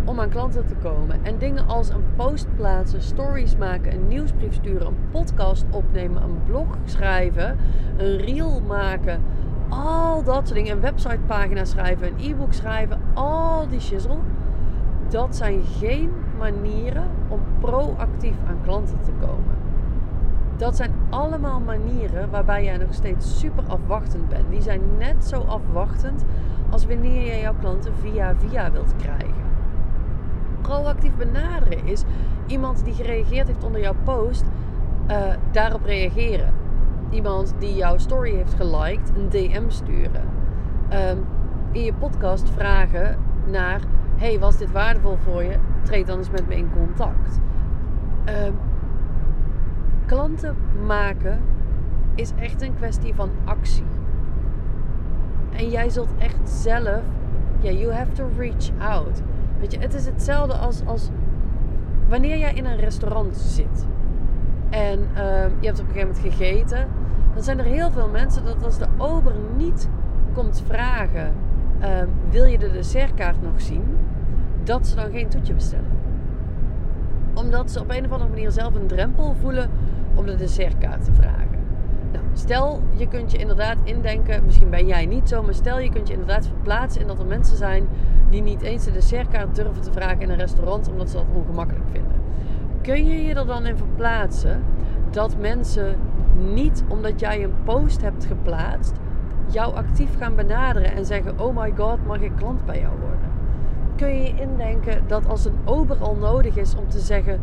om 0.06 0.20
aan 0.20 0.29
klanten 0.29 0.65
te 0.65 0.75
komen? 0.75 1.20
En 1.24 1.38
dingen 1.38 1.68
als 1.68 1.89
een 1.89 2.03
post 2.15 2.48
plaatsen, 2.56 3.01
stories 3.01 3.58
maken, 3.58 3.94
een 3.94 4.08
nieuwsbrief 4.08 4.53
sturen, 4.53 4.88
een 4.88 4.98
podcast 5.12 5.65
opnemen, 5.72 6.24
een 6.24 6.44
blog 6.46 6.77
schrijven, 6.86 7.58
een 7.98 8.18
reel 8.18 8.62
maken 8.68 9.22
al 9.70 10.24
dat 10.24 10.36
soort 10.36 10.53
dingen. 10.53 10.72
Een 10.72 10.82
websitepagina 10.82 11.65
schrijven, 11.65 12.08
een 12.08 12.32
e-book 12.32 12.53
schrijven, 12.53 13.00
al 13.13 13.68
die 13.68 13.79
shizzle. 13.79 14.18
Dat 15.10 15.36
zijn 15.36 15.63
geen 15.63 16.12
manieren 16.39 17.10
om 17.27 17.39
proactief 17.60 18.36
aan 18.48 18.62
klanten 18.63 19.00
te 19.01 19.12
komen. 19.19 19.58
Dat 20.58 20.75
zijn 20.75 20.91
allemaal 21.10 21.60
manieren 21.60 22.29
waarbij 22.29 22.63
jij 22.63 22.77
nog 22.77 22.93
steeds 22.93 23.39
super 23.39 23.63
afwachtend 23.67 24.29
bent. 24.29 24.50
Die 24.50 24.62
zijn 24.62 24.81
net 24.98 25.25
zo 25.25 25.41
afwachtend 25.41 26.25
als 26.69 26.86
wanneer 26.86 27.36
je 27.36 27.39
jouw 27.41 27.55
klanten 27.60 27.93
via 28.01 28.36
via 28.36 28.72
wilt 28.72 28.96
krijgen. 28.96 29.48
Proactief 30.62 31.15
benaderen 31.15 31.86
is 31.86 32.03
iemand 32.48 32.84
die 32.84 32.93
gereageerd 32.93 33.48
heeft 33.48 33.63
onder 33.63 33.81
jouw 33.81 33.96
post, 34.03 34.43
uh, 35.08 35.17
daarop 35.51 35.84
reageren 35.86 36.53
iemand 37.10 37.53
die 37.60 37.75
jouw 37.75 37.98
story 37.98 38.36
heeft 38.36 38.53
geliked 38.53 39.12
een 39.15 39.29
DM 39.29 39.63
sturen. 39.69 40.24
Ehm, 40.89 41.17
in 41.72 41.84
je 41.84 41.93
podcast 41.93 42.50
vragen 42.50 43.17
naar: 43.46 43.79
hey, 44.15 44.39
was 44.39 44.58
dit 44.58 44.72
waardevol 44.72 45.17
voor 45.24 45.43
je? 45.43 45.58
Treed 45.83 46.07
dan 46.07 46.17
eens 46.17 46.29
met 46.29 46.48
me 46.48 46.55
in 46.55 46.71
contact. 46.71 47.39
Um, 48.25 48.55
klanten 50.05 50.55
maken 50.86 51.41
is 52.15 52.31
echt 52.39 52.62
een 52.62 52.75
kwestie 52.75 53.15
van 53.15 53.29
actie. 53.43 53.83
En 55.51 55.69
jij 55.69 55.89
zult 55.89 56.13
echt 56.17 56.50
zelf, 56.50 57.01
ja, 57.59 57.71
you 57.71 57.93
have 57.93 58.12
to 58.12 58.27
reach 58.38 58.69
out. 58.79 59.21
Weet 59.59 59.71
je, 59.71 59.79
het 59.79 59.93
is 59.93 60.05
hetzelfde 60.05 60.53
als, 60.53 60.81
als 60.86 61.09
wanneer 62.07 62.38
jij 62.38 62.53
in 62.53 62.65
een 62.65 62.77
restaurant 62.77 63.38
zit 63.38 63.88
en 64.69 65.07
ehm, 65.13 65.51
je 65.59 65.65
hebt 65.65 65.79
op 65.79 65.88
een 65.88 65.93
gegeven 65.93 66.07
moment 66.07 66.19
gegeten, 66.19 66.88
dan 67.33 67.43
zijn 67.43 67.59
er 67.59 67.65
heel 67.65 67.91
veel 67.91 68.09
mensen 68.09 68.45
dat 68.45 68.63
als 68.63 68.77
de 68.77 68.88
ober 68.98 69.33
niet 69.57 69.89
komt 70.33 70.63
vragen: 70.65 71.33
uh, 71.81 71.88
wil 72.29 72.45
je 72.45 72.57
de 72.57 72.71
dessertkaart 72.71 73.41
nog 73.41 73.62
zien? 73.62 73.83
Dat 74.63 74.88
ze 74.88 74.96
dan 74.96 75.12
geen 75.12 75.30
toetje 75.30 75.54
bestellen. 75.54 75.98
Omdat 77.34 77.72
ze 77.72 77.80
op 77.80 77.89
een 77.89 78.06
of 78.06 78.12
andere 78.12 78.30
manier 78.30 78.51
zelf 78.51 78.75
een 78.75 78.88
drempel 78.88 79.36
voelen 79.42 79.70
om 80.16 80.25
de 80.25 80.36
dessertkaart 80.36 81.06
te 81.06 81.13
vragen. 81.13 81.60
Nou, 82.12 82.24
stel 82.34 82.82
je 82.96 83.08
kunt 83.08 83.32
je 83.32 83.38
inderdaad 83.38 83.78
indenken, 83.84 84.46
misschien 84.46 84.70
ben 84.70 84.88
jij 84.88 85.06
niet 85.06 85.30
zo, 85.30 85.44
maar 85.44 85.54
stel 85.54 85.80
je 85.80 85.89
kunt 85.89 86.08
je 86.08 86.13
inderdaad 86.13 86.48
verplaatsen 86.48 87.01
in 87.01 87.08
dat 87.08 87.20
er 87.20 87.25
mensen 87.25 87.58
zijn 87.58 87.88
die 88.30 88.42
niet 88.42 88.62
eens 88.62 88.86
de 88.86 88.92
dessertkaart 88.92 89.56
durven 89.56 89.82
te 89.82 89.92
vragen 89.92 90.22
in 90.22 90.30
een 90.30 90.38
restaurant 90.38 90.89
omdat 90.89 91.10
ze 91.10 91.16
dat 91.16 91.25
ongemakkelijk 91.34 91.86
vinden. 91.92 92.18
Kun 92.82 93.06
je 93.06 93.24
je 93.25 93.34
er 93.34 93.46
dan 93.46 93.66
in 93.66 93.78
verplaatsen 93.78 94.63
dat 95.10 95.38
mensen 95.38 95.96
niet 96.54 96.84
omdat 96.88 97.20
jij 97.20 97.44
een 97.44 97.54
post 97.63 98.01
hebt 98.01 98.25
geplaatst, 98.25 98.94
jou 99.48 99.75
actief 99.75 100.18
gaan 100.18 100.36
benaderen 100.36 100.96
en 100.96 101.06
zeggen: 101.06 101.39
Oh 101.39 101.58
my 101.58 101.74
god, 101.78 102.06
mag 102.06 102.20
ik 102.20 102.32
klant 102.36 102.66
bij 102.66 102.80
jou 102.80 102.94
worden? 103.00 103.09
Kun 104.00 104.15
je 104.15 104.24
je 104.24 104.41
indenken 104.41 105.03
dat 105.08 105.27
als 105.27 105.46
een 105.46 105.58
ober 105.65 105.98
al 105.98 106.15
nodig 106.15 106.56
is 106.56 106.75
om 106.75 106.89
te 106.89 107.00
zeggen: 107.00 107.41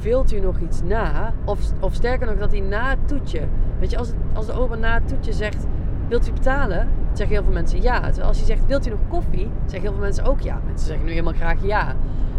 Wilt 0.00 0.32
u 0.32 0.40
nog 0.40 0.58
iets 0.58 0.82
na? 0.82 1.32
Of, 1.44 1.60
of 1.80 1.94
sterker 1.94 2.26
nog, 2.26 2.36
dat 2.36 2.50
hij 2.50 2.60
na 2.60 2.90
het 2.90 3.08
toetje, 3.08 3.40
weet 3.78 3.90
je, 3.90 3.98
als, 3.98 4.12
als 4.34 4.46
de 4.46 4.52
ober 4.52 4.78
na 4.78 4.94
het 4.94 5.08
toetje 5.08 5.32
zegt: 5.32 5.66
Wilt 6.08 6.28
u 6.28 6.32
betalen? 6.32 6.88
Zeggen 7.12 7.36
heel 7.36 7.44
veel 7.44 7.52
mensen 7.52 7.82
ja. 7.82 8.00
Terwijl 8.00 8.26
als 8.26 8.36
hij 8.36 8.46
zegt: 8.46 8.66
Wilt 8.66 8.86
u 8.86 8.90
nog 8.90 8.98
koffie? 9.08 9.50
Zeggen 9.60 9.80
heel 9.80 9.92
veel 9.92 10.00
mensen 10.00 10.24
ook 10.24 10.40
ja. 10.40 10.60
Mensen 10.64 10.86
zeggen 10.86 11.04
nu 11.04 11.10
helemaal 11.10 11.32
graag 11.32 11.64
ja. 11.64 11.94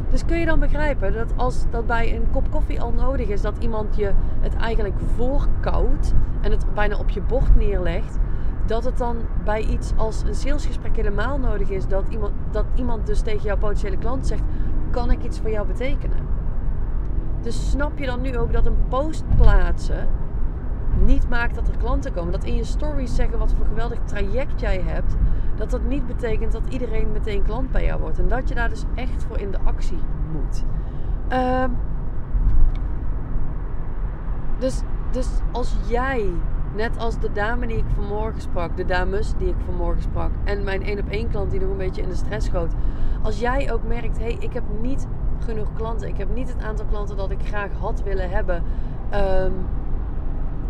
Dus 0.09 0.25
kun 0.25 0.39
je 0.39 0.45
dan 0.45 0.59
begrijpen 0.59 1.13
dat 1.13 1.33
als 1.35 1.65
dat 1.69 1.87
bij 1.87 2.15
een 2.15 2.27
kop 2.31 2.51
koffie 2.51 2.81
al 2.81 2.91
nodig 2.91 3.27
is, 3.27 3.41
dat 3.41 3.57
iemand 3.59 3.95
je 3.95 4.11
het 4.39 4.55
eigenlijk 4.55 4.95
voorkoudt 5.15 6.13
en 6.41 6.51
het 6.51 6.65
bijna 6.73 6.97
op 6.97 7.09
je 7.09 7.21
bord 7.21 7.55
neerlegt, 7.55 8.17
dat 8.65 8.83
het 8.83 8.97
dan 8.97 9.17
bij 9.43 9.61
iets 9.61 9.93
als 9.95 10.23
een 10.23 10.35
salesgesprek 10.35 10.95
helemaal 10.95 11.37
nodig 11.37 11.69
is 11.69 11.87
dat 11.87 12.07
iemand, 12.09 12.33
dat 12.51 12.65
iemand 12.75 13.05
dus 13.05 13.21
tegen 13.21 13.43
jouw 13.43 13.57
potentiële 13.57 13.97
klant 13.97 14.27
zegt: 14.27 14.43
Kan 14.89 15.11
ik 15.11 15.23
iets 15.23 15.39
voor 15.39 15.49
jou 15.49 15.67
betekenen? 15.67 16.27
Dus 17.41 17.69
snap 17.69 17.97
je 17.97 18.05
dan 18.05 18.21
nu 18.21 18.37
ook 18.37 18.53
dat 18.53 18.65
een 18.65 18.87
post 18.89 19.23
plaatsen 19.35 20.07
niet 21.05 21.29
maakt 21.29 21.55
dat 21.55 21.67
er 21.67 21.77
klanten 21.77 22.13
komen? 22.13 22.31
Dat 22.31 22.43
in 22.43 22.55
je 22.55 22.63
stories 22.63 23.15
zeggen 23.15 23.39
wat 23.39 23.53
voor 23.57 23.65
geweldig 23.65 23.99
traject 24.03 24.59
jij 24.59 24.81
hebt, 24.85 25.15
dat 25.55 25.69
dat 25.69 25.83
niet 25.83 26.07
betekent 26.07 26.51
dat 26.51 26.67
iedereen 26.69 27.11
meteen 27.11 27.43
klant 27.43 27.71
bij 27.71 27.85
jou 27.85 28.01
wordt. 28.01 28.19
En 28.19 28.27
dat 28.27 28.49
je 28.49 28.55
daar 28.55 28.69
dus 28.69 28.83
echt 28.95 29.23
voor 29.23 29.37
in 29.37 29.51
de 29.51 29.59
actie 29.63 29.99
moet. 30.31 30.63
Uh, 31.31 31.63
dus, 34.59 34.81
dus 35.11 35.29
als 35.51 35.75
jij, 35.87 36.29
net 36.75 36.97
als 36.97 37.19
de 37.19 37.31
dame 37.31 37.67
die 37.67 37.77
ik 37.77 37.85
vanmorgen 37.95 38.41
sprak, 38.41 38.77
de 38.77 38.85
dames 38.85 39.33
die 39.37 39.47
ik 39.47 39.55
vanmorgen 39.65 40.01
sprak, 40.01 40.31
en 40.43 40.63
mijn 40.63 40.83
één 40.83 40.99
op 40.99 41.09
één 41.09 41.29
klant 41.29 41.51
die 41.51 41.59
nog 41.59 41.69
een 41.69 41.77
beetje 41.77 42.01
in 42.01 42.09
de 42.09 42.15
stress 42.15 42.47
schoot. 42.47 42.73
Als 43.21 43.39
jij 43.39 43.73
ook 43.73 43.83
merkt, 43.83 44.17
hé, 44.17 44.23
hey, 44.23 44.37
ik 44.39 44.53
heb 44.53 44.63
niet 44.81 45.07
genoeg 45.39 45.73
klanten. 45.73 46.07
Ik 46.07 46.17
heb 46.17 46.33
niet 46.33 46.53
het 46.53 46.63
aantal 46.63 46.85
klanten 46.85 47.17
dat 47.17 47.31
ik 47.31 47.39
graag 47.43 47.71
had 47.79 48.03
willen 48.03 48.29
hebben. 48.29 48.63
Um, 49.13 49.53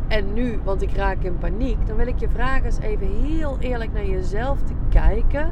en 0.07 0.33
nu, 0.33 0.59
want 0.63 0.81
ik 0.81 0.95
raak 0.95 1.21
in 1.21 1.37
paniek, 1.37 1.87
dan 1.87 1.95
wil 1.95 2.07
ik 2.07 2.19
je 2.19 2.29
vragen 2.29 2.65
eens 2.65 2.79
even 2.79 3.07
heel 3.07 3.57
eerlijk 3.59 3.93
naar 3.93 4.05
jezelf 4.05 4.61
te 4.61 4.73
kijken. 4.89 5.51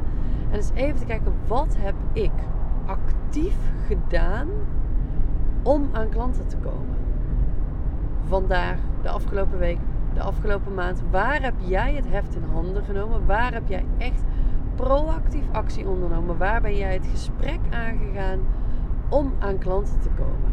En 0.50 0.56
eens 0.56 0.70
even 0.74 0.98
te 0.98 1.06
kijken, 1.06 1.32
wat 1.46 1.76
heb 1.78 1.94
ik 2.12 2.32
actief 2.86 3.56
gedaan 3.86 4.48
om 5.62 5.88
aan 5.92 6.08
klanten 6.08 6.46
te 6.46 6.56
komen? 6.56 6.96
Vandaag, 8.24 8.78
de 9.02 9.08
afgelopen 9.08 9.58
week, 9.58 9.78
de 10.14 10.22
afgelopen 10.22 10.74
maand. 10.74 11.02
Waar 11.10 11.42
heb 11.42 11.54
jij 11.58 11.94
het 11.94 12.08
heft 12.08 12.34
in 12.34 12.42
handen 12.52 12.84
genomen? 12.84 13.26
Waar 13.26 13.52
heb 13.52 13.68
jij 13.68 13.84
echt 13.98 14.22
proactief 14.74 15.44
actie 15.52 15.88
ondernomen? 15.88 16.36
Waar 16.38 16.60
ben 16.60 16.76
jij 16.76 16.92
het 16.92 17.06
gesprek 17.06 17.60
aangegaan 17.70 18.38
om 19.08 19.32
aan 19.38 19.58
klanten 19.58 20.00
te 20.00 20.08
komen? 20.08 20.52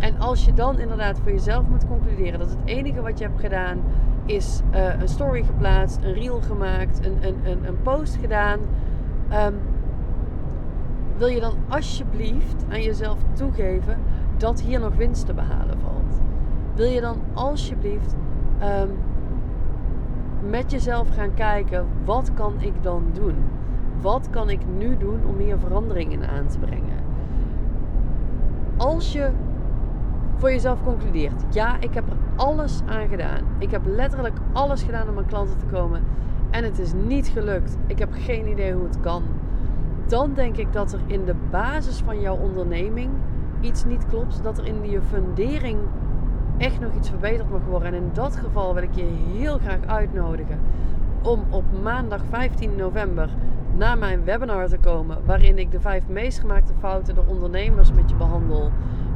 En 0.00 0.18
als 0.18 0.44
je 0.44 0.52
dan 0.52 0.78
inderdaad 0.78 1.20
voor 1.20 1.30
jezelf 1.30 1.68
moet 1.68 1.86
concluderen 1.86 2.38
dat 2.38 2.50
het 2.50 2.58
enige 2.64 3.00
wat 3.00 3.18
je 3.18 3.24
hebt 3.24 3.40
gedaan 3.40 3.78
is 4.24 4.60
uh, 4.74 5.00
een 5.00 5.08
story 5.08 5.42
geplaatst, 5.42 6.02
een 6.02 6.12
reel 6.12 6.40
gemaakt, 6.40 7.06
een, 7.06 7.18
een, 7.20 7.36
een, 7.44 7.66
een 7.66 7.82
post 7.82 8.16
gedaan, 8.16 8.60
Ehm, 9.30 9.54
wil 11.16 11.28
je 11.28 11.40
dan 11.40 11.54
alsjeblieft 11.68 12.64
aan 12.70 12.82
jezelf 12.82 13.18
toegeven 13.32 13.98
dat 14.36 14.60
hier 14.60 14.80
nog 14.80 14.94
winst 14.94 15.26
te 15.26 15.34
behalen 15.34 15.78
valt? 15.80 16.20
Wil 16.74 16.86
je 16.86 17.00
dan 17.00 17.16
alsjeblieft 17.34 18.14
ehm, 18.60 18.88
met 20.50 20.70
jezelf 20.70 21.08
gaan 21.14 21.34
kijken, 21.34 21.86
wat 22.04 22.34
kan 22.34 22.54
ik 22.58 22.82
dan 22.82 23.04
doen? 23.12 23.34
Wat 24.00 24.30
kan 24.30 24.50
ik 24.50 24.60
nu 24.78 24.96
doen 24.96 25.20
om 25.26 25.38
hier 25.38 25.58
verandering 25.58 26.12
in 26.12 26.26
aan 26.26 26.46
te 26.46 26.58
brengen? 26.58 26.98
Als 28.76 29.12
je 29.12 29.30
voor 30.36 30.50
jezelf 30.50 30.82
concludeert, 30.82 31.54
ja, 31.54 31.76
ik 31.80 31.94
heb 31.94 32.10
er 32.10 32.16
alles 32.36 32.80
aan 32.86 33.08
gedaan. 33.08 33.44
Ik 33.58 33.70
heb 33.70 33.82
letterlijk 33.84 34.36
alles 34.52 34.82
gedaan 34.82 35.08
om 35.08 35.18
aan 35.18 35.26
klanten 35.26 35.58
te 35.58 35.66
komen 35.66 36.02
en 36.50 36.64
het 36.64 36.78
is 36.78 36.92
niet 37.06 37.28
gelukt. 37.28 37.76
Ik 37.86 37.98
heb 37.98 38.08
geen 38.12 38.48
idee 38.48 38.72
hoe 38.72 38.84
het 38.84 39.00
kan. 39.00 39.22
Dan 40.06 40.34
denk 40.34 40.56
ik 40.56 40.72
dat 40.72 40.92
er 40.92 41.00
in 41.06 41.24
de 41.24 41.34
basis 41.50 42.02
van 42.04 42.20
jouw 42.20 42.36
onderneming 42.36 43.10
iets 43.60 43.84
niet 43.84 44.06
klopt. 44.06 44.42
Dat 44.42 44.58
er 44.58 44.66
in 44.66 44.90
je 44.90 45.02
fundering 45.02 45.78
echt 46.60 46.80
nog 46.80 46.94
iets 46.94 47.08
verbeterd 47.08 47.50
mag 47.50 47.64
worden. 47.64 47.88
En 47.88 47.94
in 47.94 48.10
dat 48.12 48.36
geval 48.36 48.74
wil 48.74 48.82
ik 48.82 48.94
je 48.94 49.04
heel 49.32 49.58
graag 49.58 49.86
uitnodigen 49.86 50.58
om 51.22 51.44
op 51.50 51.64
maandag 51.82 52.20
15 52.28 52.76
november 52.76 53.28
naar 53.76 53.98
mijn 53.98 54.24
webinar 54.24 54.68
te 54.68 54.78
komen. 54.78 55.18
Waarin 55.24 55.58
ik 55.58 55.70
de 55.70 55.80
vijf 55.80 56.08
meest 56.08 56.40
gemaakte 56.40 56.72
fouten 56.78 57.14
door 57.14 57.24
ondernemers 57.26 57.92
met 57.92 58.10
je 58.10 58.16
behandel. 58.16 58.70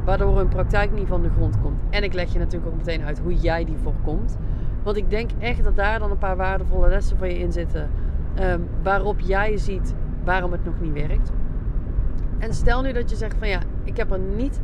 Waardoor 0.05 0.37
hun 0.37 0.47
praktijk 0.47 0.91
niet 0.91 1.07
van 1.07 1.21
de 1.21 1.29
grond 1.29 1.61
komt. 1.61 1.81
En 1.89 2.03
ik 2.03 2.13
leg 2.13 2.33
je 2.33 2.39
natuurlijk 2.39 2.71
ook 2.71 2.77
meteen 2.77 3.03
uit 3.03 3.19
hoe 3.19 3.33
jij 3.35 3.65
die 3.65 3.77
voorkomt. 3.77 4.37
Want 4.83 4.97
ik 4.97 5.09
denk 5.09 5.29
echt 5.39 5.63
dat 5.63 5.75
daar 5.75 5.99
dan 5.99 6.11
een 6.11 6.17
paar 6.17 6.37
waardevolle 6.37 6.89
lessen 6.89 7.17
voor 7.17 7.27
je 7.27 7.39
in 7.39 7.51
zitten. 7.51 7.89
Ehm, 8.35 8.59
waarop 8.83 9.19
jij 9.19 9.57
ziet 9.57 9.95
waarom 10.23 10.51
het 10.51 10.65
nog 10.65 10.79
niet 10.79 10.93
werkt. 10.93 11.31
En 12.37 12.53
stel 12.53 12.81
nu 12.81 12.93
dat 12.93 13.09
je 13.09 13.15
zegt 13.15 13.37
van 13.37 13.47
ja, 13.47 13.59
ik 13.83 13.97
heb 13.97 14.11
er 14.11 14.19
niet 14.19 14.61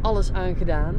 alles 0.00 0.32
aan 0.32 0.54
gedaan. 0.54 0.94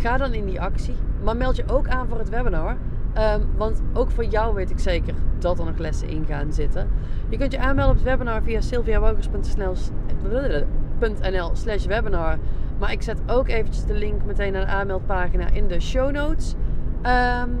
Ga 0.00 0.16
dan 0.16 0.34
in 0.34 0.44
die 0.44 0.60
actie. 0.60 0.94
Maar 1.22 1.36
meld 1.36 1.56
je 1.56 1.68
ook 1.68 1.88
aan 1.88 2.08
voor 2.08 2.18
het 2.18 2.28
webinar. 2.28 2.76
Ehm, 3.12 3.40
want 3.56 3.82
ook 3.92 4.10
voor 4.10 4.24
jou 4.24 4.54
weet 4.54 4.70
ik 4.70 4.78
zeker 4.78 5.14
dat 5.38 5.58
er 5.58 5.64
nog 5.64 5.78
lessen 5.78 6.08
in 6.08 6.24
gaan 6.28 6.52
zitten. 6.52 6.88
Je 7.28 7.36
kunt 7.36 7.52
je 7.52 7.58
aanmelden 7.58 7.96
op 7.96 8.04
het 8.04 8.10
webinar 8.10 8.42
via 8.42 8.60
sylviawokers.nl 8.60 11.50
slash 11.52 11.86
webinar. 11.86 12.38
Maar 12.78 12.92
ik 12.92 13.02
zet 13.02 13.20
ook 13.26 13.48
eventjes 13.48 13.84
de 13.84 13.94
link 13.94 14.24
meteen 14.24 14.52
naar 14.52 14.64
de 14.64 14.72
aanmeldpagina 14.72 15.48
in 15.52 15.68
de 15.68 15.80
show 15.80 16.10
notes. 16.10 16.54
Um, 17.42 17.58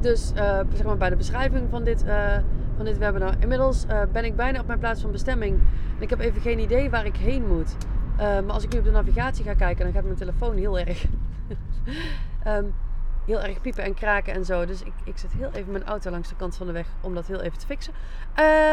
dus 0.00 0.32
uh, 0.36 0.58
zeg 0.74 0.86
maar 0.86 0.96
bij 0.96 1.10
de 1.10 1.16
beschrijving 1.16 1.66
van 1.70 1.84
dit, 1.84 2.04
uh, 2.06 2.36
van 2.76 2.84
dit 2.84 2.98
webinar. 2.98 3.34
Inmiddels 3.38 3.86
ben 4.12 4.24
ik 4.24 4.36
bijna 4.36 4.60
op 4.60 4.66
mijn 4.66 4.78
plaats 4.78 5.00
van 5.00 5.10
bestemming. 5.10 5.60
En 5.96 6.02
ik 6.02 6.10
heb 6.10 6.18
even 6.18 6.40
geen 6.40 6.58
idee 6.58 6.90
waar 6.90 7.06
ik 7.06 7.16
heen 7.16 7.46
moet. 7.46 7.76
Maar 8.22 8.52
als 8.52 8.64
ik 8.64 8.72
nu 8.72 8.78
op 8.78 8.84
de 8.84 8.90
navigatie 8.90 9.44
ga 9.44 9.54
kijken, 9.54 9.84
dan 9.84 9.94
gaat 9.94 10.04
mijn 10.04 10.16
telefoon 10.16 10.56
heel 10.56 10.78
erg. 10.78 11.04
um, 12.46 12.74
heel 13.26 13.40
erg 13.40 13.60
piepen 13.60 13.84
en 13.84 13.94
kraken 13.94 14.34
en 14.34 14.44
zo. 14.44 14.64
Dus 14.64 14.82
ik, 14.82 14.92
ik 15.04 15.18
zet 15.18 15.32
heel 15.32 15.50
even 15.52 15.72
mijn 15.72 15.84
auto 15.84 16.10
langs 16.10 16.28
de 16.28 16.36
kant 16.36 16.56
van 16.56 16.66
de 16.66 16.72
weg 16.72 16.86
om 17.00 17.14
dat 17.14 17.26
heel 17.26 17.40
even 17.40 17.58
te 17.58 17.66
fixen. 17.66 17.92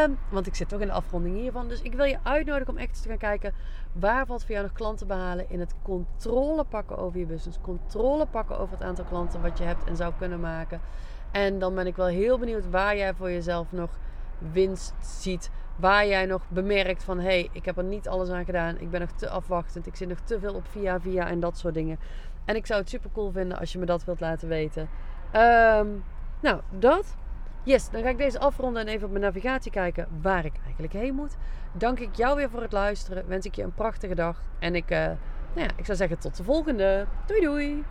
Um, 0.04 0.18
want 0.28 0.46
ik 0.46 0.54
zit 0.54 0.68
toch 0.68 0.80
in 0.80 0.86
de 0.86 0.92
afronding 0.92 1.36
hiervan. 1.36 1.68
Dus 1.68 1.82
ik 1.82 1.94
wil 1.94 2.04
je 2.04 2.18
uitnodigen 2.22 2.72
om 2.72 2.78
echt 2.78 3.02
te 3.02 3.08
gaan 3.08 3.18
kijken 3.18 3.54
waar 3.92 4.26
valt 4.26 4.40
voor 4.40 4.50
jou 4.50 4.62
nog 4.62 4.72
klanten 4.72 5.06
behalen 5.06 5.50
in 5.50 5.60
het 5.60 5.74
controle 5.82 6.64
pakken 6.64 6.98
over 6.98 7.18
je 7.18 7.26
business. 7.26 7.58
Controle 7.60 8.26
pakken 8.26 8.58
over 8.58 8.72
het 8.78 8.86
aantal 8.86 9.04
klanten 9.04 9.42
wat 9.42 9.58
je 9.58 9.64
hebt 9.64 9.84
en 9.84 9.96
zou 9.96 10.12
kunnen 10.18 10.40
maken. 10.40 10.80
En 11.30 11.58
dan 11.58 11.74
ben 11.74 11.86
ik 11.86 11.96
wel 11.96 12.06
heel 12.06 12.38
benieuwd 12.38 12.70
waar 12.70 12.96
jij 12.96 13.14
voor 13.14 13.30
jezelf 13.30 13.72
nog 13.72 13.90
winst 14.52 14.94
ziet. 15.00 15.50
Waar 15.80 16.06
jij 16.06 16.26
nog 16.26 16.42
bemerkt 16.48 17.04
van 17.04 17.18
hé, 17.18 17.24
hey, 17.24 17.48
ik 17.52 17.64
heb 17.64 17.76
er 17.76 17.84
niet 17.84 18.08
alles 18.08 18.30
aan 18.30 18.44
gedaan. 18.44 18.78
Ik 18.78 18.90
ben 18.90 19.00
nog 19.00 19.10
te 19.12 19.28
afwachtend. 19.28 19.86
Ik 19.86 19.96
zit 19.96 20.08
nog 20.08 20.20
te 20.20 20.38
veel 20.40 20.54
op 20.54 20.66
via 20.70 21.00
via 21.00 21.28
en 21.28 21.40
dat 21.40 21.58
soort 21.58 21.74
dingen. 21.74 21.98
En 22.44 22.56
ik 22.56 22.66
zou 22.66 22.80
het 22.80 22.88
super 22.88 23.10
cool 23.12 23.30
vinden 23.30 23.58
als 23.58 23.72
je 23.72 23.78
me 23.78 23.86
dat 23.86 24.04
wilt 24.04 24.20
laten 24.20 24.48
weten. 24.48 24.88
Um, 25.34 26.04
nou, 26.40 26.60
dat. 26.78 27.16
Yes, 27.62 27.90
dan 27.90 28.02
ga 28.02 28.08
ik 28.08 28.18
deze 28.18 28.38
afronden 28.38 28.82
en 28.82 28.88
even 28.88 29.04
op 29.04 29.10
mijn 29.10 29.24
navigatie 29.24 29.70
kijken 29.70 30.08
waar 30.22 30.44
ik 30.44 30.54
eigenlijk 30.62 30.92
heen 30.92 31.14
moet. 31.14 31.36
Dank 31.72 31.98
ik 31.98 32.14
jou 32.14 32.36
weer 32.36 32.50
voor 32.50 32.62
het 32.62 32.72
luisteren. 32.72 33.28
Wens 33.28 33.46
ik 33.46 33.54
je 33.54 33.62
een 33.62 33.74
prachtige 33.74 34.14
dag. 34.14 34.42
En 34.58 34.74
ik, 34.74 34.90
uh, 34.90 34.98
nou 34.98 35.16
ja, 35.54 35.68
ik 35.76 35.84
zou 35.84 35.96
zeggen 35.96 36.18
tot 36.18 36.36
de 36.36 36.44
volgende. 36.44 37.06
Doei 37.26 37.40
doei. 37.40 37.84